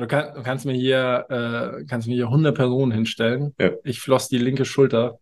Du, 0.00 0.06
kann, 0.06 0.34
du 0.34 0.42
kannst 0.42 0.64
mir 0.64 0.72
hier, 0.72 1.26
äh, 1.28 1.84
kannst 1.84 2.08
mir 2.08 2.14
hier 2.14 2.28
100 2.28 2.54
Personen 2.56 2.90
hinstellen. 2.90 3.54
Ja. 3.60 3.72
Ich 3.84 4.00
floss 4.00 4.28
die 4.28 4.38
linke 4.38 4.64
Schulter 4.64 5.18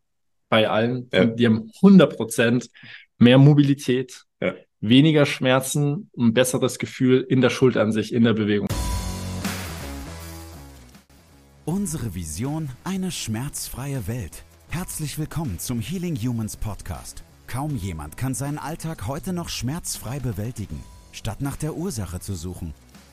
bei 0.48 0.68
allen. 0.68 1.08
Ja. 1.12 1.24
Die 1.24 1.46
haben 1.46 1.68
100 1.82 2.16
Prozent 2.16 2.70
mehr 3.18 3.38
Mobilität, 3.38 4.22
Ja. 4.40 4.54
weniger 4.80 5.26
Schmerzen, 5.26 6.10
ein 6.16 6.32
besseres 6.32 6.78
Gefühl 6.78 7.26
in 7.28 7.40
der 7.40 7.50
Schulter 7.50 7.82
an 7.82 7.90
sich, 7.90 8.14
in 8.14 8.22
der 8.22 8.34
Bewegung. 8.34 8.68
Unsere 11.64 12.14
Vision, 12.14 12.68
eine 12.84 13.10
schmerzfreie 13.10 14.06
Welt. 14.06 14.44
Herzlich 14.68 15.18
willkommen 15.18 15.58
zum 15.58 15.80
Healing 15.80 16.14
Humans 16.16 16.56
Podcast. 16.56 17.24
Kaum 17.48 17.74
jemand 17.74 18.16
kann 18.16 18.32
seinen 18.34 18.58
Alltag 18.58 19.08
heute 19.08 19.32
noch 19.32 19.48
schmerzfrei 19.48 20.20
bewältigen. 20.20 20.80
Statt 21.10 21.40
nach 21.40 21.56
der 21.56 21.74
Ursache 21.74 22.20
zu 22.20 22.34
suchen, 22.34 22.74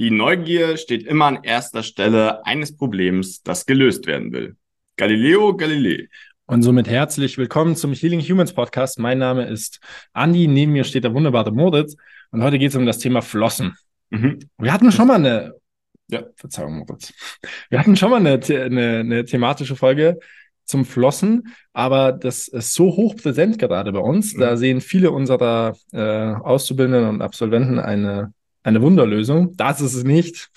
Die 0.00 0.10
Neugier 0.10 0.78
steht 0.78 1.06
immer 1.06 1.26
an 1.26 1.40
erster 1.42 1.82
Stelle 1.82 2.46
eines 2.46 2.74
Problems, 2.74 3.42
das 3.42 3.66
gelöst 3.66 4.06
werden 4.06 4.32
will. 4.32 4.56
Galileo 4.96 5.54
Galilei. 5.54 6.08
Und 6.46 6.62
somit 6.62 6.88
herzlich 6.88 7.36
willkommen 7.36 7.76
zum 7.76 7.92
Healing 7.92 8.22
Humans 8.22 8.54
Podcast. 8.54 8.98
Mein 8.98 9.18
Name 9.18 9.44
ist 9.44 9.78
Andi, 10.14 10.46
neben 10.48 10.72
mir 10.72 10.84
steht 10.84 11.04
der 11.04 11.12
wunderbare 11.12 11.52
Moritz 11.52 11.96
und 12.30 12.42
heute 12.42 12.58
geht 12.58 12.70
es 12.70 12.76
um 12.76 12.86
das 12.86 12.96
Thema 12.96 13.20
Flossen. 13.20 13.76
Mhm. 14.08 14.38
Wir 14.56 14.72
hatten 14.72 14.90
schon 14.90 15.06
mal 15.06 15.16
eine, 15.16 15.52
Ja. 16.08 16.22
Verzeihung, 16.34 16.78
Moritz. 16.78 17.12
Wir 17.68 17.78
hatten 17.78 17.94
schon 17.94 18.08
mal 18.08 18.16
eine, 18.26 18.40
eine, 18.42 19.00
eine 19.00 19.24
thematische 19.26 19.76
Folge 19.76 20.18
zum 20.64 20.86
Flossen, 20.86 21.54
aber 21.74 22.12
das 22.12 22.48
ist 22.48 22.72
so 22.72 22.86
hoch 22.86 23.16
präsent 23.16 23.58
gerade 23.58 23.92
bei 23.92 24.00
uns. 24.00 24.32
Da 24.32 24.52
Mhm. 24.52 24.56
sehen 24.56 24.80
viele 24.80 25.10
unserer 25.10 25.76
äh, 25.92 25.98
Auszubildenden 26.00 27.06
und 27.06 27.20
Absolventen 27.20 27.78
eine, 27.78 28.32
eine 28.62 28.82
Wunderlösung. 28.82 29.56
Das 29.56 29.80
ist 29.80 29.94
es 29.94 30.04
nicht. 30.04 30.50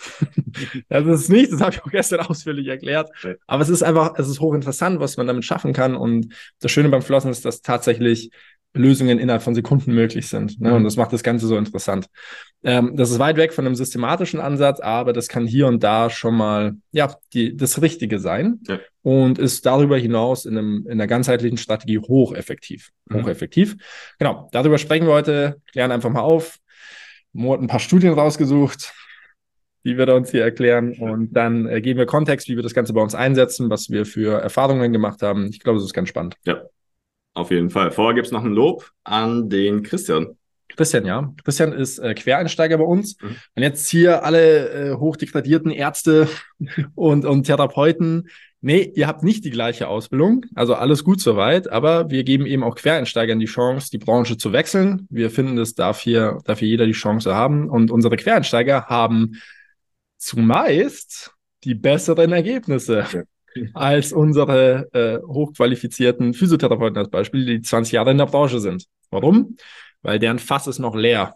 das 0.89 1.05
ist 1.05 1.21
es 1.21 1.29
nicht. 1.29 1.51
Das 1.53 1.61
habe 1.61 1.71
ich 1.73 1.83
auch 1.83 1.91
gestern 1.91 2.19
ausführlich 2.27 2.67
erklärt. 2.67 3.09
Aber 3.47 3.63
es 3.63 3.69
ist 3.69 3.83
einfach, 3.83 4.13
es 4.17 4.27
ist 4.27 4.39
hochinteressant, 4.39 4.99
was 4.99 5.17
man 5.17 5.27
damit 5.27 5.45
schaffen 5.45 5.73
kann. 5.73 5.95
Und 5.95 6.33
das 6.59 6.71
Schöne 6.71 6.89
beim 6.89 7.01
Flossen 7.01 7.31
ist, 7.31 7.45
dass 7.45 7.61
tatsächlich 7.61 8.31
Lösungen 8.75 9.19
innerhalb 9.19 9.43
von 9.43 9.53
Sekunden 9.53 9.93
möglich 9.93 10.27
sind. 10.27 10.59
Ne? 10.59 10.69
Mhm. 10.69 10.75
Und 10.77 10.83
das 10.83 10.95
macht 10.95 11.13
das 11.13 11.23
Ganze 11.23 11.45
so 11.47 11.57
interessant. 11.57 12.07
Ähm, 12.63 12.95
das 12.95 13.11
ist 13.11 13.19
weit 13.19 13.37
weg 13.37 13.53
von 13.53 13.65
einem 13.65 13.75
systematischen 13.75 14.39
Ansatz, 14.39 14.79
aber 14.79 15.13
das 15.13 15.27
kann 15.27 15.45
hier 15.45 15.67
und 15.67 15.83
da 15.83 16.09
schon 16.09 16.35
mal 16.35 16.73
ja 16.91 17.15
die, 17.33 17.55
das 17.55 17.81
Richtige 17.81 18.19
sein 18.19 18.61
Ja. 18.67 18.79
und 19.03 19.37
ist 19.37 19.65
darüber 19.65 19.97
hinaus 19.97 20.45
in, 20.45 20.57
einem, 20.57 20.85
in 20.85 20.93
einer 20.93 21.07
ganzheitlichen 21.07 21.57
Strategie 21.57 21.99
hocheffektiv. 21.99 22.89
Mhm. 23.09 23.21
Hocheffektiv. 23.21 23.75
Genau, 24.17 24.49
darüber 24.51 24.77
sprechen 24.79 25.05
wir 25.05 25.13
heute. 25.13 25.61
Klären 25.71 25.91
einfach 25.91 26.09
mal 26.09 26.21
auf. 26.21 26.57
Mo 27.33 27.53
hat 27.53 27.61
ein 27.61 27.67
paar 27.67 27.79
Studien 27.79 28.13
rausgesucht, 28.13 28.93
die 29.83 29.97
wird 29.97 30.09
er 30.09 30.15
uns 30.15 30.31
hier 30.31 30.43
erklären. 30.43 30.93
Und 30.99 31.33
dann 31.33 31.67
äh, 31.67 31.81
geben 31.81 31.99
wir 31.99 32.05
Kontext, 32.05 32.47
wie 32.47 32.55
wir 32.55 32.63
das 32.63 32.73
Ganze 32.73 32.93
bei 32.93 33.01
uns 33.01 33.15
einsetzen, 33.15 33.69
was 33.69 33.89
wir 33.89 34.05
für 34.05 34.39
Erfahrungen 34.39 34.93
gemacht 34.93 35.21
haben. 35.21 35.47
Ich 35.47 35.59
glaube, 35.59 35.79
das 35.79 35.85
ist 35.85 35.93
ganz 35.93 36.09
spannend. 36.09 36.37
Auf 37.33 37.51
jeden 37.51 37.69
Fall. 37.69 37.91
Vorher 37.91 38.13
gibt's 38.13 38.31
noch 38.31 38.43
ein 38.43 38.53
Lob 38.53 38.91
an 39.03 39.49
den 39.49 39.83
Christian. 39.83 40.37
Christian, 40.75 41.05
ja. 41.05 41.33
Christian 41.43 41.73
ist 41.73 41.99
äh, 41.99 42.13
Quereinsteiger 42.13 42.77
bei 42.77 42.83
uns. 42.83 43.21
Mhm. 43.21 43.35
Und 43.55 43.63
jetzt 43.63 43.89
hier 43.89 44.23
alle 44.23 44.69
äh, 44.69 44.95
hochdegradierten 44.95 45.71
Ärzte 45.71 46.27
und, 46.95 47.25
und 47.25 47.43
Therapeuten. 47.43 48.29
Nee, 48.65 48.93
ihr 48.95 49.07
habt 49.07 49.23
nicht 49.23 49.43
die 49.43 49.49
gleiche 49.49 49.89
Ausbildung. 49.89 50.45
Also 50.55 50.73
alles 50.73 51.03
gut 51.03 51.19
soweit. 51.19 51.69
Aber 51.69 52.09
wir 52.09 52.23
geben 52.23 52.45
eben 52.45 52.63
auch 52.63 52.75
Quereinsteigern 52.75 53.37
die 53.37 53.45
Chance, 53.45 53.89
die 53.91 53.97
Branche 53.97 54.37
zu 54.37 54.53
wechseln. 54.53 55.05
Wir 55.09 55.29
finden, 55.29 55.57
das 55.57 55.73
darf 55.73 55.99
hier, 55.99 56.37
darf 56.45 56.59
hier 56.59 56.69
jeder 56.69 56.85
die 56.85 56.93
Chance 56.93 57.35
haben. 57.35 57.69
Und 57.69 57.91
unsere 57.91 58.15
Quereinsteiger 58.15 58.85
haben 58.85 59.33
zumeist 60.17 61.33
die 61.65 61.75
besseren 61.75 62.31
Ergebnisse 62.31 63.25
als 63.73 64.13
unsere 64.13 64.87
äh, 64.93 65.19
hochqualifizierten 65.27 66.33
Physiotherapeuten 66.33 66.97
als 66.97 67.09
Beispiel, 67.09 67.45
die 67.45 67.61
20 67.61 67.91
Jahre 67.91 68.11
in 68.11 68.17
der 68.17 68.27
Branche 68.27 68.61
sind. 68.61 68.85
Warum? 69.09 69.57
Weil 70.03 70.19
deren 70.19 70.39
Fass 70.39 70.67
ist 70.67 70.79
noch 70.79 70.95
leer. 70.95 71.35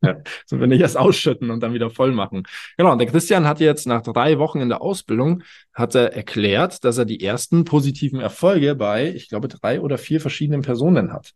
Ja. 0.00 0.16
So, 0.46 0.60
wenn 0.60 0.70
wir 0.70 0.78
erst 0.78 0.96
ausschütten 0.96 1.50
und 1.50 1.60
dann 1.60 1.74
wieder 1.74 1.90
voll 1.90 2.12
machen. 2.12 2.44
Genau, 2.76 2.92
und 2.92 2.98
der 2.98 3.08
Christian 3.08 3.46
hat 3.46 3.58
jetzt 3.58 3.86
nach 3.86 4.02
drei 4.02 4.38
Wochen 4.38 4.60
in 4.60 4.68
der 4.68 4.80
Ausbildung, 4.80 5.42
hat 5.74 5.94
er 5.96 6.12
erklärt, 6.14 6.84
dass 6.84 6.98
er 6.98 7.04
die 7.04 7.22
ersten 7.22 7.64
positiven 7.64 8.20
Erfolge 8.20 8.76
bei, 8.76 9.12
ich 9.12 9.28
glaube, 9.28 9.48
drei 9.48 9.80
oder 9.80 9.98
vier 9.98 10.20
verschiedenen 10.20 10.62
Personen 10.62 11.12
hat. 11.12 11.32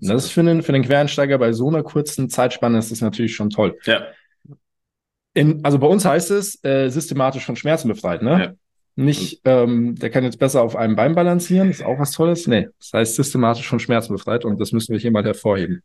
Und 0.00 0.10
das 0.10 0.26
ist 0.26 0.30
für 0.30 0.44
den, 0.44 0.62
für 0.62 0.72
den 0.72 0.84
Quereinsteiger 0.84 1.38
bei 1.38 1.52
so 1.52 1.68
einer 1.68 1.82
kurzen 1.82 2.28
Zeitspanne 2.28 2.78
ist 2.78 2.92
das 2.92 3.00
natürlich 3.00 3.34
schon 3.34 3.50
toll. 3.50 3.78
Ja. 3.84 4.06
In, 5.32 5.64
also 5.64 5.80
bei 5.80 5.88
uns 5.88 6.04
heißt 6.04 6.30
es 6.30 6.62
äh, 6.64 6.90
systematisch 6.90 7.44
von 7.44 7.56
Schmerzen 7.56 7.88
befreit, 7.88 8.22
ne? 8.22 8.30
Ja. 8.30 8.52
Nicht, 8.96 9.40
ähm, 9.44 9.96
der 9.96 10.08
kann 10.10 10.22
jetzt 10.22 10.38
besser 10.38 10.62
auf 10.62 10.76
einem 10.76 10.94
Bein 10.94 11.16
balancieren, 11.16 11.68
ist 11.68 11.84
auch 11.84 11.98
was 11.98 12.12
Tolles. 12.12 12.46
Nee, 12.46 12.68
das 12.78 12.92
heißt 12.92 13.16
systematisch 13.16 13.66
von 13.66 13.80
Schmerzen 13.80 14.12
befreit 14.12 14.44
und 14.44 14.60
das 14.60 14.70
müssen 14.70 14.92
wir 14.92 15.00
hier 15.00 15.10
mal 15.10 15.24
hervorheben. 15.24 15.82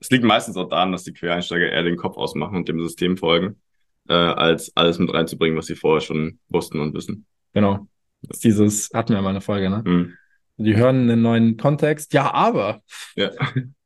Es 0.00 0.10
liegt 0.10 0.24
meistens 0.24 0.56
auch 0.56 0.68
daran, 0.68 0.92
dass 0.92 1.04
die 1.04 1.12
Quereinsteiger 1.12 1.70
eher 1.70 1.82
den 1.82 1.96
Kopf 1.96 2.16
ausmachen 2.16 2.56
und 2.56 2.68
dem 2.68 2.80
System 2.80 3.16
folgen, 3.16 3.60
äh, 4.08 4.14
als 4.14 4.72
alles 4.76 4.98
mit 4.98 5.12
reinzubringen, 5.12 5.58
was 5.58 5.66
sie 5.66 5.74
vorher 5.74 6.00
schon 6.00 6.38
wussten 6.48 6.80
und 6.80 6.94
wissen. 6.94 7.26
Genau. 7.52 7.88
Das 8.22 8.38
ist 8.38 8.44
dieses, 8.44 8.90
hatten 8.94 9.14
wir 9.14 9.22
mal 9.22 9.30
eine 9.30 9.40
Folge, 9.40 9.70
ne? 9.70 9.82
Mhm. 9.84 10.14
Die 10.56 10.76
hören 10.76 11.08
einen 11.08 11.22
neuen 11.22 11.56
Kontext. 11.56 12.12
Ja, 12.12 12.32
aber. 12.32 12.80
Ja. 13.16 13.30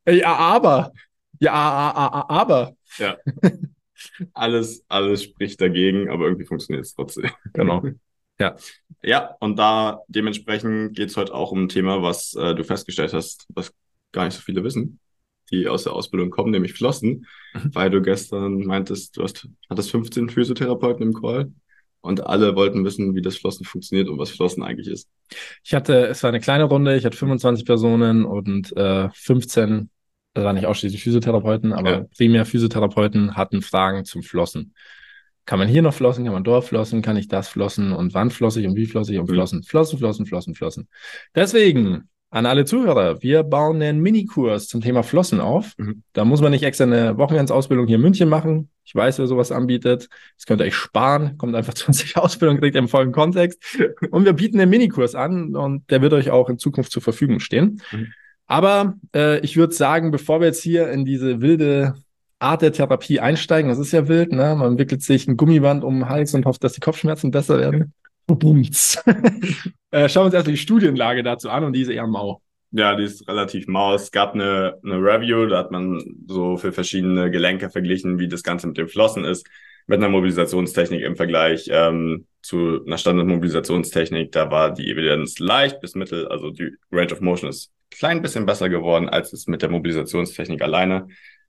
Äh, 0.05 0.19
Ja, 0.19 0.35
aber. 0.35 0.93
Ja, 1.39 1.53
aber. 1.53 2.75
Ja. 2.99 3.17
alles, 4.35 4.85
alles 4.89 5.23
spricht 5.23 5.61
dagegen, 5.61 6.11
aber 6.11 6.25
irgendwie 6.25 6.45
funktioniert 6.45 6.85
es 6.85 6.95
trotzdem. 6.95 7.31
Genau. 7.53 7.85
Ja, 9.03 9.37
und 9.39 9.57
da 9.61 10.01
dementsprechend 10.09 10.97
geht's 10.97 11.17
heute 11.17 11.35
auch 11.35 11.53
um 11.53 11.65
ein 11.65 11.69
Thema, 11.69 12.03
was 12.03 12.35
äh, 12.35 12.55
du 12.55 12.65
festgestellt 12.65 13.13
hast, 13.13 13.47
was 13.55 13.73
gar 14.11 14.25
nicht 14.25 14.35
so 14.35 14.43
viele 14.43 14.65
wissen, 14.65 14.99
die 15.53 15.69
aus 15.69 15.85
der 15.85 15.93
Ausbildung 15.93 16.31
kommen, 16.31 16.51
nämlich 16.51 16.73
Flossen, 16.73 17.27
Mhm. 17.55 17.75
weil 17.75 17.91
du 17.91 18.01
gestern 18.03 18.65
meintest, 18.65 19.17
du 19.17 19.23
hast, 19.23 19.49
hattest 19.69 19.91
15 19.91 20.31
Physiotherapeuten 20.31 21.03
im 21.03 21.13
Call 21.15 21.53
und 22.01 22.27
alle 22.27 22.57
wollten 22.57 22.85
wissen, 22.85 23.15
wie 23.15 23.23
das 23.23 23.37
Flossen 23.37 23.65
funktioniert 23.65 24.09
und 24.09 24.19
was 24.19 24.31
Flossen 24.31 24.63
eigentlich 24.63 24.89
ist. 24.89 25.09
Ich 25.63 25.75
hatte, 25.75 26.07
es 26.07 26.23
war 26.23 26.29
eine 26.29 26.41
kleine 26.41 26.65
Runde, 26.65 26.97
ich 26.97 27.05
hatte 27.05 27.17
25 27.17 27.65
Personen 27.67 28.25
und 28.25 28.75
äh, 28.77 29.09
15, 29.13 29.91
das 30.35 30.45
waren 30.45 30.57
nicht 30.57 30.67
ausschließlich 30.67 31.03
Physiotherapeuten, 31.03 31.73
aber 31.73 31.91
Ja. 31.91 32.05
primär 32.17 32.47
Physiotherapeuten 32.47 33.37
hatten 33.37 33.61
Fragen 33.63 34.05
zum 34.07 34.23
Flossen. 34.23 34.75
Kann 35.45 35.59
man 35.59 35.67
hier 35.69 35.83
noch 35.83 35.93
flossen? 35.93 36.25
Kann 36.25 36.33
man 36.35 36.45
dort 36.45 36.65
flossen? 36.65 37.03
Kann 37.03 37.17
ich 37.17 37.27
das 37.29 37.49
flossen? 37.49 37.93
Und 37.93 38.15
wann 38.15 38.31
flosse 38.31 38.61
ich 38.61 38.67
und 38.67 38.77
wie 38.77 38.87
flosse 38.87 39.13
ich 39.13 39.19
und 39.19 39.29
Mhm. 39.29 39.35
flossen? 39.35 39.63
Flossen, 39.65 39.99
flossen, 39.99 40.25
flossen, 40.25 40.55
flossen. 40.55 40.89
Deswegen 41.35 42.09
an 42.33 42.47
alle 42.47 42.65
Zuhörer, 42.65 43.23
wir 43.23 43.43
bauen 43.43 43.83
einen 43.83 44.01
Minikurs 44.01 44.67
zum 44.67 44.81
Thema 44.81 45.03
Flossen 45.03 45.39
auf. 45.39 45.75
Mhm. 45.77 46.03
Da 46.15 46.25
muss 46.25 46.41
man 46.41 46.51
nicht 46.51 46.63
extra 46.63 46.85
eine 46.85 47.19
Wochenendsausbildung 47.19 47.87
hier 47.87 47.97
in 47.97 48.03
München 48.03 48.31
machen. 48.31 48.71
Ich 48.85 48.95
weiß, 48.95 49.19
wer 49.19 49.27
sowas 49.27 49.53
anbietet. 49.53 50.09
Das 50.39 50.47
könnt 50.47 50.63
ihr 50.63 50.65
euch 50.65 50.75
sparen. 50.75 51.37
Kommt 51.37 51.55
einfach 51.55 51.75
zu 51.75 51.89
uns 51.89 52.01
in 52.01 52.09
die 52.09 52.17
Ausbildung, 52.17 52.57
kriegt 52.57 52.75
ihr 52.75 52.79
im 52.79 52.89
vollen 52.89 53.13
Kontext. 53.13 53.63
Und 54.11 54.25
wir 54.25 54.33
bieten 54.33 54.59
einen 54.59 54.71
Minikurs 54.71 55.15
an 55.15 55.55
und 55.55 55.91
der 55.91 56.01
wird 56.01 56.15
euch 56.15 56.31
auch 56.31 56.49
in 56.49 56.59
Zukunft 56.59 56.91
zur 56.91 57.03
Verfügung 57.03 57.39
stehen. 57.39 57.83
Mhm. 57.93 58.15
Aber 58.47 58.95
äh, 59.15 59.39
ich 59.41 59.59
würde 59.59 59.75
sagen, 59.75 60.11
bevor 60.11 60.41
wir 60.41 60.47
jetzt 60.47 60.63
hier 60.63 60.91
in 60.91 61.05
diese 61.05 61.43
wilde 61.43 61.97
Art 62.39 62.63
der 62.63 62.73
Therapie 62.73 63.21
einsteigen, 63.21 63.69
das 63.69 63.79
ist 63.79 63.93
ja 63.93 64.09
wild, 64.09 64.33
ne? 64.33 64.57
Man 64.57 64.79
wickelt 64.79 65.03
sich 65.03 65.29
ein 65.29 65.37
Gummiband 65.37 65.85
um 65.85 66.01
den 66.01 66.09
Hals 66.09 66.33
und 66.33 66.47
hofft, 66.47 66.65
dass 66.65 66.73
die 66.73 66.81
Kopfschmerzen 66.81 67.31
besser 67.31 67.59
werden. 67.59 67.93
Bums. 68.27 68.99
äh, 69.93 70.09
schauen 70.09 70.23
wir 70.23 70.27
uns 70.27 70.35
erst 70.35 70.49
die 70.49 70.57
Studienlage 70.57 71.23
dazu 71.23 71.49
an 71.49 71.65
und 71.65 71.75
die 71.75 71.83
ist 71.83 71.89
eher 71.89 72.07
mau. 72.07 72.43
Ja, 72.73 72.97
die 72.97 73.05
ist 73.05 73.29
relativ 73.29 73.69
mau. 73.69 73.95
Es 73.95 74.11
gab 74.11 74.35
eine, 74.35 74.79
eine 74.83 74.97
Review, 74.97 75.47
da 75.47 75.59
hat 75.59 75.71
man 75.71 76.03
so 76.27 76.57
für 76.57 76.73
verschiedene 76.73 77.31
Gelenke 77.31 77.69
verglichen, 77.69 78.19
wie 78.19 78.29
das 78.29 78.43
Ganze 78.43 78.67
mit 78.67 78.79
dem 78.79 78.89
Flossen 78.89 79.25
ist, 79.25 79.47
mit 79.87 79.99
einer 79.99 80.09
Mobilisationstechnik 80.09 81.03
im 81.03 81.17
Vergleich 81.17 81.69
ähm, 81.71 82.27
zu 82.41 82.83
einer 82.87 82.97
Standardmobilisationstechnik. 82.97 84.33
Da 84.33 84.51
war 84.51 84.73
die 84.73 84.91
Evidenz 84.91 85.39
leicht 85.39 85.81
bis 85.81 85.95
mittel, 85.95 86.27
also 86.29 86.51
die 86.51 86.71
Range 86.91 87.13
of 87.13 87.21
Motion 87.21 87.51
ist 87.51 87.71
klein 87.91 88.23
bisschen 88.23 88.47
besser 88.47 88.71
geworden 88.71 89.11
als 89.11 89.35
es 89.35 89.47
mit 89.47 89.61
der 89.61 89.69
Mobilisationstechnik 89.69 90.63
alleine. 90.63 91.09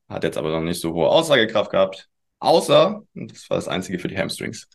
hat 0.09 0.25
jetzt 0.25 0.37
aber 0.37 0.51
noch 0.51 0.61
nicht 0.61 0.81
so 0.81 0.93
hohe 0.93 1.07
Aussagekraft 1.07 1.71
gehabt, 1.71 2.09
außer, 2.39 3.03
das 3.13 3.49
war 3.49 3.57
das 3.57 3.69
einzige 3.69 3.97
für 3.99 4.09
die 4.09 4.17
Hamstrings. 4.17 4.67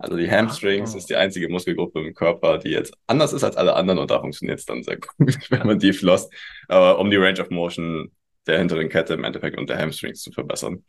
Also 0.00 0.16
die 0.16 0.30
Hamstrings 0.30 0.94
Ah. 0.94 0.98
ist 0.98 1.10
die 1.10 1.16
einzige 1.16 1.48
Muskelgruppe 1.48 2.00
im 2.00 2.14
Körper, 2.14 2.58
die 2.58 2.70
jetzt 2.70 2.94
anders 3.06 3.32
ist 3.32 3.44
als 3.44 3.56
alle 3.56 3.74
anderen 3.74 3.98
und 3.98 4.10
da 4.10 4.20
funktioniert 4.20 4.58
es 4.58 4.64
dann 4.64 4.82
sehr 4.82 4.96
gut, 4.96 5.10
wenn 5.50 5.66
man 5.66 5.78
die 5.78 5.92
flosst, 5.92 6.32
aber 6.68 6.98
um 6.98 7.10
die 7.10 7.16
Range 7.16 7.40
of 7.40 7.50
Motion 7.50 8.10
der 8.46 8.58
hinteren 8.58 8.88
Kette 8.88 9.14
im 9.14 9.24
Endeffekt 9.24 9.58
und 9.58 9.68
der 9.68 9.78
Hamstrings 9.78 10.22
zu 10.22 10.32
verbessern. 10.32 10.82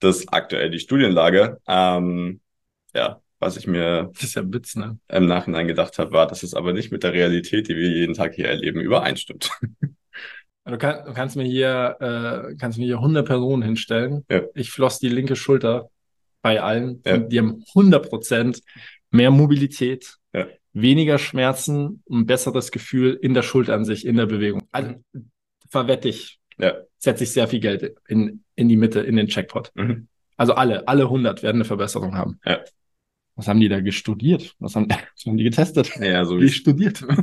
Das 0.00 0.18
ist 0.18 0.28
aktuell 0.32 0.68
die 0.70 0.78
Studienlage. 0.78 1.58
Ähm, 1.66 2.40
ja, 2.94 3.22
was 3.38 3.56
ich 3.56 3.66
mir 3.66 4.10
Das 4.12 4.24
ist 4.24 4.34
ja 4.36 4.42
Witz, 4.52 4.76
ne? 4.76 4.98
im 5.08 5.26
Nachhinein 5.26 5.66
gedacht 5.66 5.98
habe, 5.98 6.12
war, 6.12 6.26
dass 6.26 6.42
es 6.42 6.52
aber 6.54 6.74
nicht 6.74 6.92
mit 6.92 7.02
der 7.02 7.14
Realität, 7.14 7.68
die 7.68 7.76
wir 7.76 7.88
jeden 7.88 8.14
Tag 8.14 8.34
hier 8.34 8.48
erleben, 8.48 8.80
übereinstimmt. 8.80 9.50
Du, 10.66 10.76
kann, 10.78 11.04
du 11.06 11.14
kannst 11.14 11.36
mir 11.36 11.44
hier, 11.44 11.96
äh, 12.00 12.56
kannst 12.56 12.76
mir 12.78 12.84
hier 12.86 12.96
100 12.96 13.24
Personen 13.26 13.62
hinstellen. 13.62 14.24
Ja. 14.28 14.42
Ich 14.54 14.70
floss 14.70 14.98
die 14.98 15.08
linke 15.08 15.36
Schulter 15.36 15.88
bei 16.46 16.62
allen. 16.62 17.02
Ja. 17.04 17.16
Die 17.18 17.38
haben 17.40 17.64
100 17.74 18.08
Prozent 18.08 18.62
mehr 19.10 19.32
Mobilität, 19.32 20.14
Ja. 20.32 20.46
weniger 20.72 21.18
Schmerzen, 21.18 22.04
ein 22.08 22.24
besseres 22.24 22.70
Gefühl 22.70 23.18
in 23.20 23.34
der 23.34 23.42
Schulter 23.42 23.74
an 23.74 23.84
sich, 23.84 24.06
in 24.06 24.16
der 24.16 24.26
Bewegung. 24.26 24.62
Also 24.70 24.94
verwette 25.68 26.08
ich, 26.08 26.38
Ja. 26.56 26.74
setze 26.98 27.24
ich 27.24 27.30
sehr 27.32 27.48
viel 27.48 27.58
Geld 27.58 27.96
in, 28.06 28.44
in 28.54 28.68
die 28.68 28.76
Mitte, 28.76 29.00
in 29.00 29.16
den 29.16 29.26
Checkpot. 29.26 29.72
Mhm. 29.74 30.06
Also 30.36 30.52
alle, 30.54 30.86
alle 30.86 31.04
100 31.10 31.42
werden 31.42 31.56
eine 31.56 31.64
Verbesserung 31.64 32.14
haben. 32.14 32.38
Ja. 32.44 32.60
Was 33.34 33.48
haben 33.48 33.58
die 33.60 33.68
da 33.68 33.80
gestudiert? 33.80 34.54
Was 34.60 34.76
haben, 34.76 34.86
was 35.16 35.26
haben 35.26 35.36
die 35.36 35.42
getestet? 35.44 35.96
Ja, 35.98 36.24
so 36.24 36.36
Wie 36.38 36.42
wie 36.44 36.48
studiert? 36.50 37.04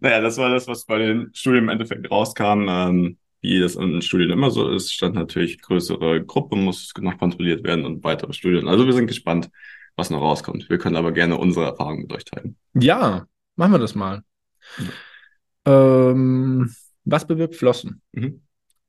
Naja, 0.00 0.20
das 0.20 0.36
war 0.38 0.50
das, 0.50 0.66
was 0.66 0.84
bei 0.84 0.98
den 0.98 1.30
Studien 1.32 1.64
im 1.64 1.68
Endeffekt 1.68 2.10
rauskam. 2.10 2.66
Ähm, 2.68 3.18
wie 3.44 3.60
das 3.60 3.76
in 3.76 4.00
Studien 4.00 4.30
immer 4.30 4.50
so 4.50 4.70
ist, 4.70 4.90
stand 4.90 5.14
natürlich 5.14 5.60
größere 5.60 6.24
Gruppe, 6.24 6.56
muss 6.56 6.94
noch 6.98 7.18
kontrolliert 7.18 7.62
werden 7.62 7.84
und 7.84 8.02
weitere 8.02 8.32
Studien. 8.32 8.68
Also 8.68 8.86
wir 8.86 8.94
sind 8.94 9.06
gespannt, 9.06 9.50
was 9.96 10.08
noch 10.08 10.22
rauskommt. 10.22 10.70
Wir 10.70 10.78
können 10.78 10.96
aber 10.96 11.12
gerne 11.12 11.36
unsere 11.36 11.66
Erfahrungen 11.66 12.02
mit 12.02 12.12
euch 12.14 12.24
teilen. 12.24 12.56
Ja, 12.72 13.26
machen 13.56 13.72
wir 13.72 13.78
das 13.78 13.94
mal. 13.94 14.22
Ähm, 15.66 16.74
was 17.04 17.26
bewirkt 17.26 17.54
Flossen? 17.54 18.00
Mhm. 18.12 18.40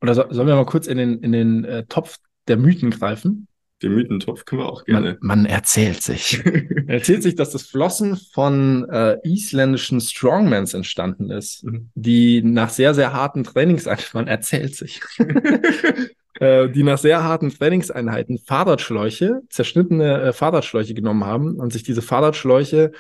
Oder 0.01 0.15
so, 0.15 0.23
sollen 0.29 0.47
wir 0.47 0.55
mal 0.55 0.65
kurz 0.65 0.87
in 0.87 0.97
den, 0.97 1.19
in 1.19 1.33
den 1.33 1.65
äh, 1.65 1.85
Topf 1.87 2.17
der 2.47 2.55
Mythen 2.55 2.91
greifen? 2.91 3.49
Den 3.85 3.93
Mythentopf 3.93 4.45
können 4.45 4.61
wir 4.61 4.67
auch 4.67 4.83
Man, 4.87 5.03
gerne. 5.03 5.17
man 5.21 5.45
erzählt 5.45 6.01
sich. 6.01 6.41
erzählt 6.87 7.21
sich, 7.23 7.35
dass 7.35 7.51
das 7.51 7.63
Flossen 7.63 8.17
von 8.33 8.89
äh, 8.89 9.17
isländischen 9.23 10.01
Strongmans 10.01 10.73
entstanden 10.73 11.29
ist, 11.29 11.63
Mhm. 11.63 11.89
die 11.93 12.41
nach 12.41 12.69
sehr, 12.69 12.93
sehr 12.95 13.13
harten 13.13 13.43
Trainingseinheiten, 13.43 14.09
man 14.13 14.27
erzählt 14.27 14.75
sich, 14.75 15.01
äh, 16.39 16.67
die 16.69 16.83
nach 16.83 16.97
sehr 16.97 17.23
harten 17.23 17.49
Trainingseinheiten 17.51 18.39
Fahrradschläuche, 18.39 19.41
zerschnittene 19.49 20.21
äh, 20.21 20.33
Fahrradschläuche 20.33 20.93
genommen 20.93 21.23
haben 21.25 21.55
und 21.55 21.71
sich 21.71 21.83
diese 21.83 22.01
Fahrradschläuche 22.01 22.91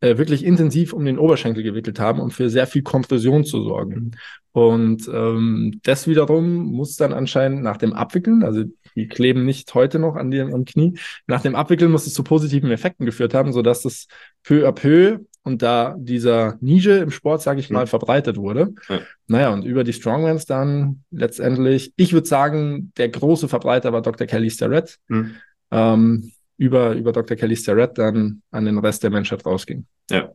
äh, 0.00 0.18
wirklich 0.18 0.44
intensiv 0.44 0.92
um 0.92 1.04
den 1.04 1.18
Oberschenkel 1.18 1.62
gewickelt 1.62 2.00
haben, 2.00 2.18
um 2.20 2.32
für 2.32 2.50
sehr 2.50 2.66
viel 2.66 2.82
Kompression 2.82 3.44
zu 3.44 3.62
sorgen. 3.62 4.16
Und 4.50 5.08
ähm, 5.10 5.80
das 5.84 6.06
wiederum 6.08 6.56
muss 6.66 6.96
dann 6.96 7.12
anscheinend 7.12 7.62
nach 7.62 7.76
dem 7.78 7.92
Abwickeln, 7.94 8.42
also 8.42 8.64
die 8.96 9.08
kleben 9.08 9.44
nicht 9.44 9.72
heute 9.74 9.98
noch 9.98 10.16
an 10.16 10.30
dem 10.30 10.52
am 10.54 10.64
Knie, 10.64 10.98
nach 11.26 11.42
dem 11.42 11.54
Abwickeln 11.54 11.90
muss 11.90 12.06
es 12.06 12.14
zu 12.14 12.22
positiven 12.22 12.70
Effekten 12.70 13.06
geführt 13.06 13.34
haben, 13.34 13.52
sodass 13.52 13.82
das 13.82 14.06
peu 14.42 14.66
à 14.68 14.72
peu 14.72 15.18
und 15.44 15.60
da 15.62 15.96
dieser 15.98 16.56
Nische 16.60 16.98
im 16.98 17.10
Sport, 17.10 17.42
sage 17.42 17.58
ich 17.60 17.68
mal, 17.70 17.82
Mhm. 17.84 17.88
verbreitet 17.88 18.36
wurde. 18.36 18.74
Ja. 18.88 19.00
Naja, 19.26 19.50
und 19.52 19.64
über 19.64 19.82
die 19.82 19.92
Strongmans 19.92 20.46
dann 20.46 21.02
letztendlich, 21.10 21.92
ich 21.96 22.12
würde 22.12 22.28
sagen, 22.28 22.92
der 22.96 23.08
große 23.08 23.48
Verbreiter 23.48 23.92
war 23.92 24.02
Dr. 24.02 24.26
Kelly 24.26 24.50
Starrett, 24.50 24.98
Mhm. 25.08 25.34
ähm, 25.72 26.32
über, 26.58 26.92
über 26.94 27.12
Dr. 27.12 27.36
Kelly 27.36 27.56
Starrett 27.56 27.98
dann 27.98 28.42
an 28.52 28.66
den 28.66 28.78
Rest 28.78 29.02
der 29.02 29.10
Menschheit 29.10 29.44
rausging. 29.44 29.84
Ja, 30.10 30.30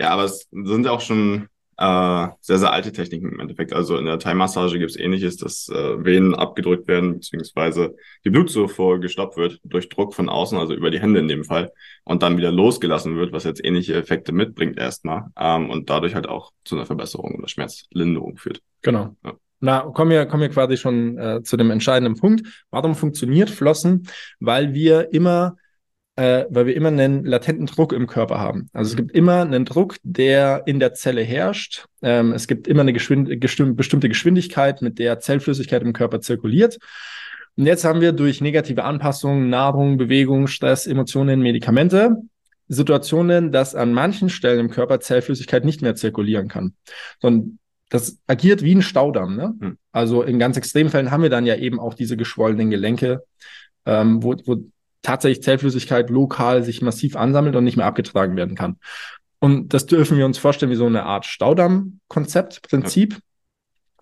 aber 0.00 0.24
es 0.24 0.46
sind 0.52 0.84
ja 0.84 0.92
auch 0.92 1.00
schon 1.00 1.48
äh, 1.78 2.28
sehr, 2.40 2.58
sehr 2.58 2.72
alte 2.72 2.92
Techniken 2.92 3.30
im 3.32 3.40
Endeffekt. 3.40 3.72
Also 3.72 3.96
in 3.96 4.06
der 4.06 4.18
Thai-Massage 4.18 4.78
gibt 4.78 4.90
es 4.90 4.98
ähnliches, 4.98 5.36
dass 5.36 5.68
äh, 5.68 6.04
Venen 6.04 6.34
abgedrückt 6.34 6.88
werden, 6.88 7.14
beziehungsweise 7.14 7.94
die 8.24 8.30
Blutzufuhr 8.30 8.98
gestoppt 8.98 9.36
wird 9.36 9.60
durch 9.62 9.88
Druck 9.88 10.14
von 10.14 10.28
außen, 10.28 10.58
also 10.58 10.74
über 10.74 10.90
die 10.90 11.00
Hände 11.00 11.20
in 11.20 11.28
dem 11.28 11.44
Fall, 11.44 11.72
und 12.04 12.22
dann 12.22 12.36
wieder 12.36 12.50
losgelassen 12.50 13.16
wird, 13.16 13.32
was 13.32 13.44
jetzt 13.44 13.64
ähnliche 13.64 13.94
Effekte 13.94 14.32
mitbringt 14.32 14.76
erstmal 14.76 15.26
ähm, 15.38 15.70
und 15.70 15.88
dadurch 15.88 16.14
halt 16.16 16.28
auch 16.28 16.50
zu 16.64 16.74
einer 16.74 16.86
Verbesserung 16.86 17.36
oder 17.36 17.48
Schmerzlinderung 17.48 18.36
führt. 18.36 18.60
Genau. 18.82 19.16
Ja. 19.24 19.34
Na, 19.60 19.80
kommen 19.80 20.10
wir, 20.10 20.26
kommen 20.26 20.42
wir 20.42 20.50
quasi 20.50 20.76
schon 20.76 21.18
äh, 21.18 21.42
zu 21.42 21.56
dem 21.56 21.70
entscheidenden 21.70 22.16
Punkt. 22.18 22.64
Warum 22.70 22.94
funktioniert 22.94 23.50
Flossen? 23.50 24.08
Weil 24.40 24.74
wir 24.74 25.12
immer, 25.12 25.56
äh, 26.18 26.46
weil 26.50 26.66
wir 26.66 26.74
immer 26.74 26.88
einen 26.88 27.24
latenten 27.24 27.66
Druck 27.66 27.92
im 27.92 28.08
Körper 28.08 28.40
haben. 28.40 28.68
Also 28.72 28.90
es 28.90 28.96
gibt 28.96 29.12
immer 29.12 29.42
einen 29.42 29.64
Druck, 29.64 29.98
der 30.02 30.64
in 30.66 30.80
der 30.80 30.92
Zelle 30.92 31.22
herrscht. 31.22 31.86
Ähm, 32.02 32.32
es 32.32 32.48
gibt 32.48 32.66
immer 32.66 32.80
eine 32.80 32.92
geschwind 32.92 33.28
gestimm- 33.40 33.76
bestimmte 33.76 34.08
Geschwindigkeit, 34.08 34.82
mit 34.82 34.98
der 34.98 35.20
Zellflüssigkeit 35.20 35.80
im 35.82 35.92
Körper 35.92 36.20
zirkuliert. 36.20 36.78
Und 37.56 37.66
jetzt 37.66 37.84
haben 37.84 38.00
wir 38.00 38.10
durch 38.10 38.40
negative 38.40 38.82
Anpassungen, 38.82 39.48
Nahrung, 39.48 39.96
Bewegung, 39.96 40.48
Stress, 40.48 40.88
Emotionen, 40.88 41.40
Medikamente 41.40 42.16
Situationen, 42.66 43.52
dass 43.52 43.76
an 43.76 43.92
manchen 43.92 44.28
Stellen 44.28 44.58
im 44.58 44.70
Körper 44.70 44.98
Zellflüssigkeit 44.98 45.64
nicht 45.64 45.82
mehr 45.82 45.94
zirkulieren 45.94 46.48
kann. 46.48 46.74
Sondern 47.22 47.60
das 47.90 48.18
agiert 48.26 48.62
wie 48.62 48.74
ein 48.74 48.82
Staudamm. 48.82 49.36
Ne? 49.36 49.54
Hm. 49.60 49.78
Also 49.92 50.22
in 50.24 50.40
ganz 50.40 50.56
Extremfällen 50.56 51.12
haben 51.12 51.22
wir 51.22 51.30
dann 51.30 51.46
ja 51.46 51.54
eben 51.54 51.78
auch 51.78 51.94
diese 51.94 52.16
geschwollenen 52.16 52.70
Gelenke, 52.70 53.22
ähm, 53.86 54.20
wo, 54.22 54.34
wo 54.44 54.64
tatsächlich 55.08 55.42
Zellflüssigkeit 55.42 56.10
lokal 56.10 56.62
sich 56.62 56.82
massiv 56.82 57.16
ansammelt 57.16 57.56
und 57.56 57.64
nicht 57.64 57.78
mehr 57.78 57.86
abgetragen 57.86 58.36
werden 58.36 58.54
kann. 58.54 58.76
Und 59.40 59.72
das 59.72 59.86
dürfen 59.86 60.18
wir 60.18 60.26
uns 60.26 60.36
vorstellen 60.36 60.70
wie 60.70 60.76
so 60.76 60.84
eine 60.84 61.04
Art 61.04 61.24
Staudamm-Konzept, 61.24 62.60
Prinzip. 62.68 63.18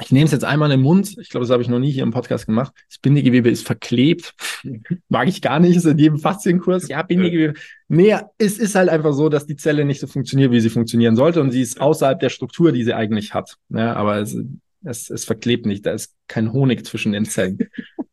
Ich 0.01 0.11
nehme 0.11 0.27
es 0.27 0.33
jetzt 0.33 0.45
einmal 0.45 0.71
in 0.71 0.79
den 0.79 0.85
Mund. 0.85 1.17
Ich 1.19 1.31
glaube, 1.31 1.47
das 1.47 1.53
habe 1.53 1.63
ich 1.63 1.69
noch 1.69 1.79
nie 1.79 1.93
hier 1.93 2.03
im 2.03 2.11
Podcast 2.11 2.47
gemacht. 2.47 2.73
Das 2.89 2.99
Bindegewebe 2.99 3.49
ist 3.49 3.65
verklebt. 3.65 4.35
Mag 5.09 5.29
ich 5.29 5.41
gar 5.41 5.61
nicht. 5.61 5.77
Ist 5.77 5.87
in 5.87 5.97
jedem 5.97 6.19
Faszienkurs. 6.19 6.89
Ja, 6.89 7.03
Bindegewebe. 7.03 7.55
Nee, 7.89 8.17
es 8.37 8.59
ist 8.59 8.75
halt 8.75 8.89
einfach 8.89 9.13
so, 9.13 9.29
dass 9.29 9.47
die 9.47 9.57
Zelle 9.57 9.85
nicht 9.85 10.01
so 10.01 10.09
funktioniert, 10.09 10.51
wie 10.51 10.61
sie 10.61 10.71
funktionieren 10.71 11.15
sollte. 11.15 11.41
Und 11.41 11.53
sie 11.53 11.63
ist 11.63 11.81
außerhalb 11.81 12.19
der 12.19 12.31
Struktur, 12.31 12.73
die 12.73 12.83
sie 12.83 12.95
eigentlich 12.95 13.33
hat. 13.33 13.57
Ja, 13.69 13.95
aber 13.95 14.19
es, 14.19 14.37
es, 14.85 15.09
es 15.09 15.25
verklebt 15.25 15.67
nicht. 15.67 15.87
Da 15.87 15.93
ist 15.93 16.15
kein 16.27 16.53
Honig 16.53 16.85
zwischen 16.85 17.13
den 17.13 17.25
Zellen. 17.25 17.59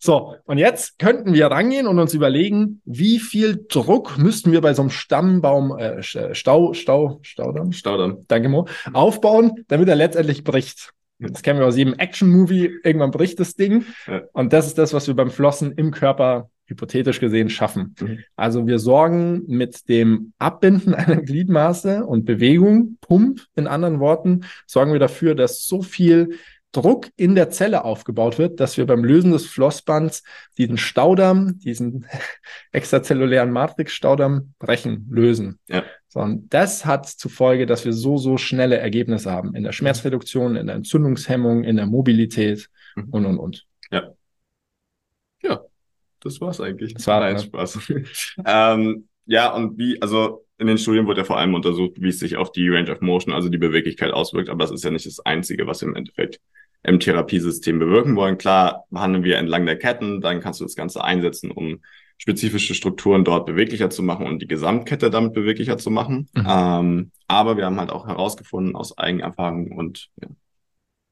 So, 0.06 0.36
und 0.44 0.58
jetzt 0.58 1.00
könnten 1.00 1.34
wir 1.34 1.48
rangehen 1.48 1.88
und 1.88 1.98
uns 1.98 2.14
überlegen, 2.14 2.82
wie 2.84 3.20
viel 3.20 3.64
Druck 3.70 4.18
müssten 4.18 4.52
wir 4.52 4.60
bei 4.60 4.74
so 4.74 4.82
einem 4.82 4.90
Stammbaum, 4.90 5.78
äh, 5.78 6.04
Stau, 6.04 6.74
Stau, 6.74 7.20
Staudamm, 7.22 7.72
Staudamm. 7.72 8.26
danke 8.28 8.50
Mo, 8.50 8.68
aufbauen, 8.92 9.64
damit 9.70 9.88
er 9.88 9.96
letztendlich 9.96 10.44
bricht. 10.44 10.92
Das 11.20 11.42
kennen 11.42 11.60
wir 11.60 11.68
aus 11.68 11.78
jedem 11.78 11.94
Action-Movie. 11.94 12.80
Irgendwann 12.84 13.12
bricht 13.12 13.40
das 13.40 13.56
Ding. 13.56 13.86
Ja. 14.06 14.24
Und 14.34 14.52
das 14.52 14.68
ist 14.68 14.78
das, 14.78 14.94
was 14.94 15.08
wir 15.08 15.16
beim 15.16 15.32
Flossen 15.32 15.72
im 15.72 15.92
Körper 15.92 16.50
hypothetisch 16.66 17.22
gesehen 17.22 17.50
schaffen. 17.50 17.96
Mhm. 18.02 18.20
Also 18.36 18.68
wir 18.68 18.80
sorgen 18.80 19.44
mit 19.48 19.88
dem 19.88 20.34
Abbinden 20.38 20.94
einer 20.94 21.22
Gliedmaße 21.22 22.06
und 22.06 22.26
Bewegung, 22.26 22.98
Pump 23.00 23.40
in 23.56 23.68
anderen 23.68 24.02
Worten, 24.02 24.42
sorgen 24.66 24.92
wir 24.92 25.00
dafür, 25.00 25.34
dass 25.34 25.66
so 25.66 25.82
viel 25.82 26.40
Druck 26.74 27.10
in 27.16 27.36
der 27.36 27.50
Zelle 27.50 27.86
aufgebaut 27.86 28.38
wird, 28.38 28.60
dass 28.60 28.78
wir 28.78 28.86
beim 28.86 29.06
Lösen 29.06 29.32
des 29.32 29.46
Flossbands 29.46 30.24
diesen 30.58 30.78
Staudamm, 30.78 31.58
diesen 31.60 32.06
extrazellulären 32.74 33.52
Matrix-Staudamm 33.52 34.54
brechen, 34.60 35.08
lösen. 35.10 35.60
Ja. 35.68 35.84
So, 36.10 36.20
und 36.20 36.54
das 36.54 36.86
hat 36.86 37.08
zur 37.08 37.32
Folge, 37.32 37.66
dass 37.66 37.86
wir 37.86 37.94
so, 37.94 38.18
so 38.18 38.38
schnelle 38.38 38.78
Ergebnisse 38.78 39.32
haben 39.32 39.56
in 39.56 39.64
der 39.64 39.72
Schmerzreduktion, 39.72 40.56
in 40.58 40.68
der 40.68 40.76
Entzündungshemmung, 40.76 41.64
in 41.64 41.78
der 41.78 41.86
Mobilität 41.86 42.70
Mhm. 42.96 43.10
und, 43.10 43.26
und, 43.26 43.38
und. 43.40 43.66
Das 46.26 46.40
war's 46.40 46.62
eigentlich. 46.62 46.94
Das 46.94 47.06
war- 47.08 47.20
Nein, 47.20 47.36
ja. 47.36 47.42
Spaß. 47.42 47.80
ähm, 48.46 49.08
ja, 49.26 49.54
und 49.54 49.78
wie, 49.78 50.02
also 50.02 50.46
in 50.58 50.68
den 50.68 50.78
Studien 50.78 51.06
wurde 51.06 51.20
ja 51.22 51.26
vor 51.26 51.38
allem 51.38 51.54
untersucht, 51.54 51.94
wie 51.98 52.08
es 52.10 52.20
sich 52.20 52.38
auf 52.38 52.52
die 52.54 52.70
Range 52.70 52.90
of 52.92 53.02
Motion, 53.02 53.34
also 53.34 53.50
die 53.50 53.58
Beweglichkeit 53.58 54.12
auswirkt, 54.12 54.50
aber 54.50 54.64
das 54.64 54.72
ist 54.72 54.86
ja 54.86 54.92
nicht 54.92 55.06
das 55.06 55.20
Einzige, 55.20 55.68
was 55.68 55.82
im 55.82 55.96
Endeffekt 55.96 56.40
im 56.84 57.00
Therapiesystem 57.00 57.80
bewirken 57.80 58.16
wollen. 58.16 58.38
Klar, 58.38 58.86
behandeln 58.90 59.24
wir 59.24 59.38
entlang 59.38 59.66
der 59.66 59.78
Ketten, 59.78 60.22
dann 60.22 60.42
kannst 60.42 60.60
du 60.60 60.66
das 60.66 60.76
Ganze 60.76 61.04
einsetzen, 61.04 61.52
um 61.52 61.80
spezifische 62.18 62.76
Strukturen 62.76 63.24
dort 63.24 63.46
beweglicher 63.46 63.90
zu 63.90 64.04
machen 64.04 64.28
und 64.28 64.42
die 64.42 64.48
Gesamtkette 64.48 65.10
damit 65.10 65.34
beweglicher 65.34 65.78
zu 65.78 65.90
machen. 65.90 66.30
Mhm. 66.34 66.48
Ähm, 66.48 67.12
aber 67.28 67.58
wir 67.58 67.66
haben 67.66 67.80
halt 67.80 67.90
auch 67.90 68.08
herausgefunden 68.08 68.76
aus 68.76 68.98
Eigenerfahrung 68.98 69.72
und 69.72 70.10
ja, 70.22 70.30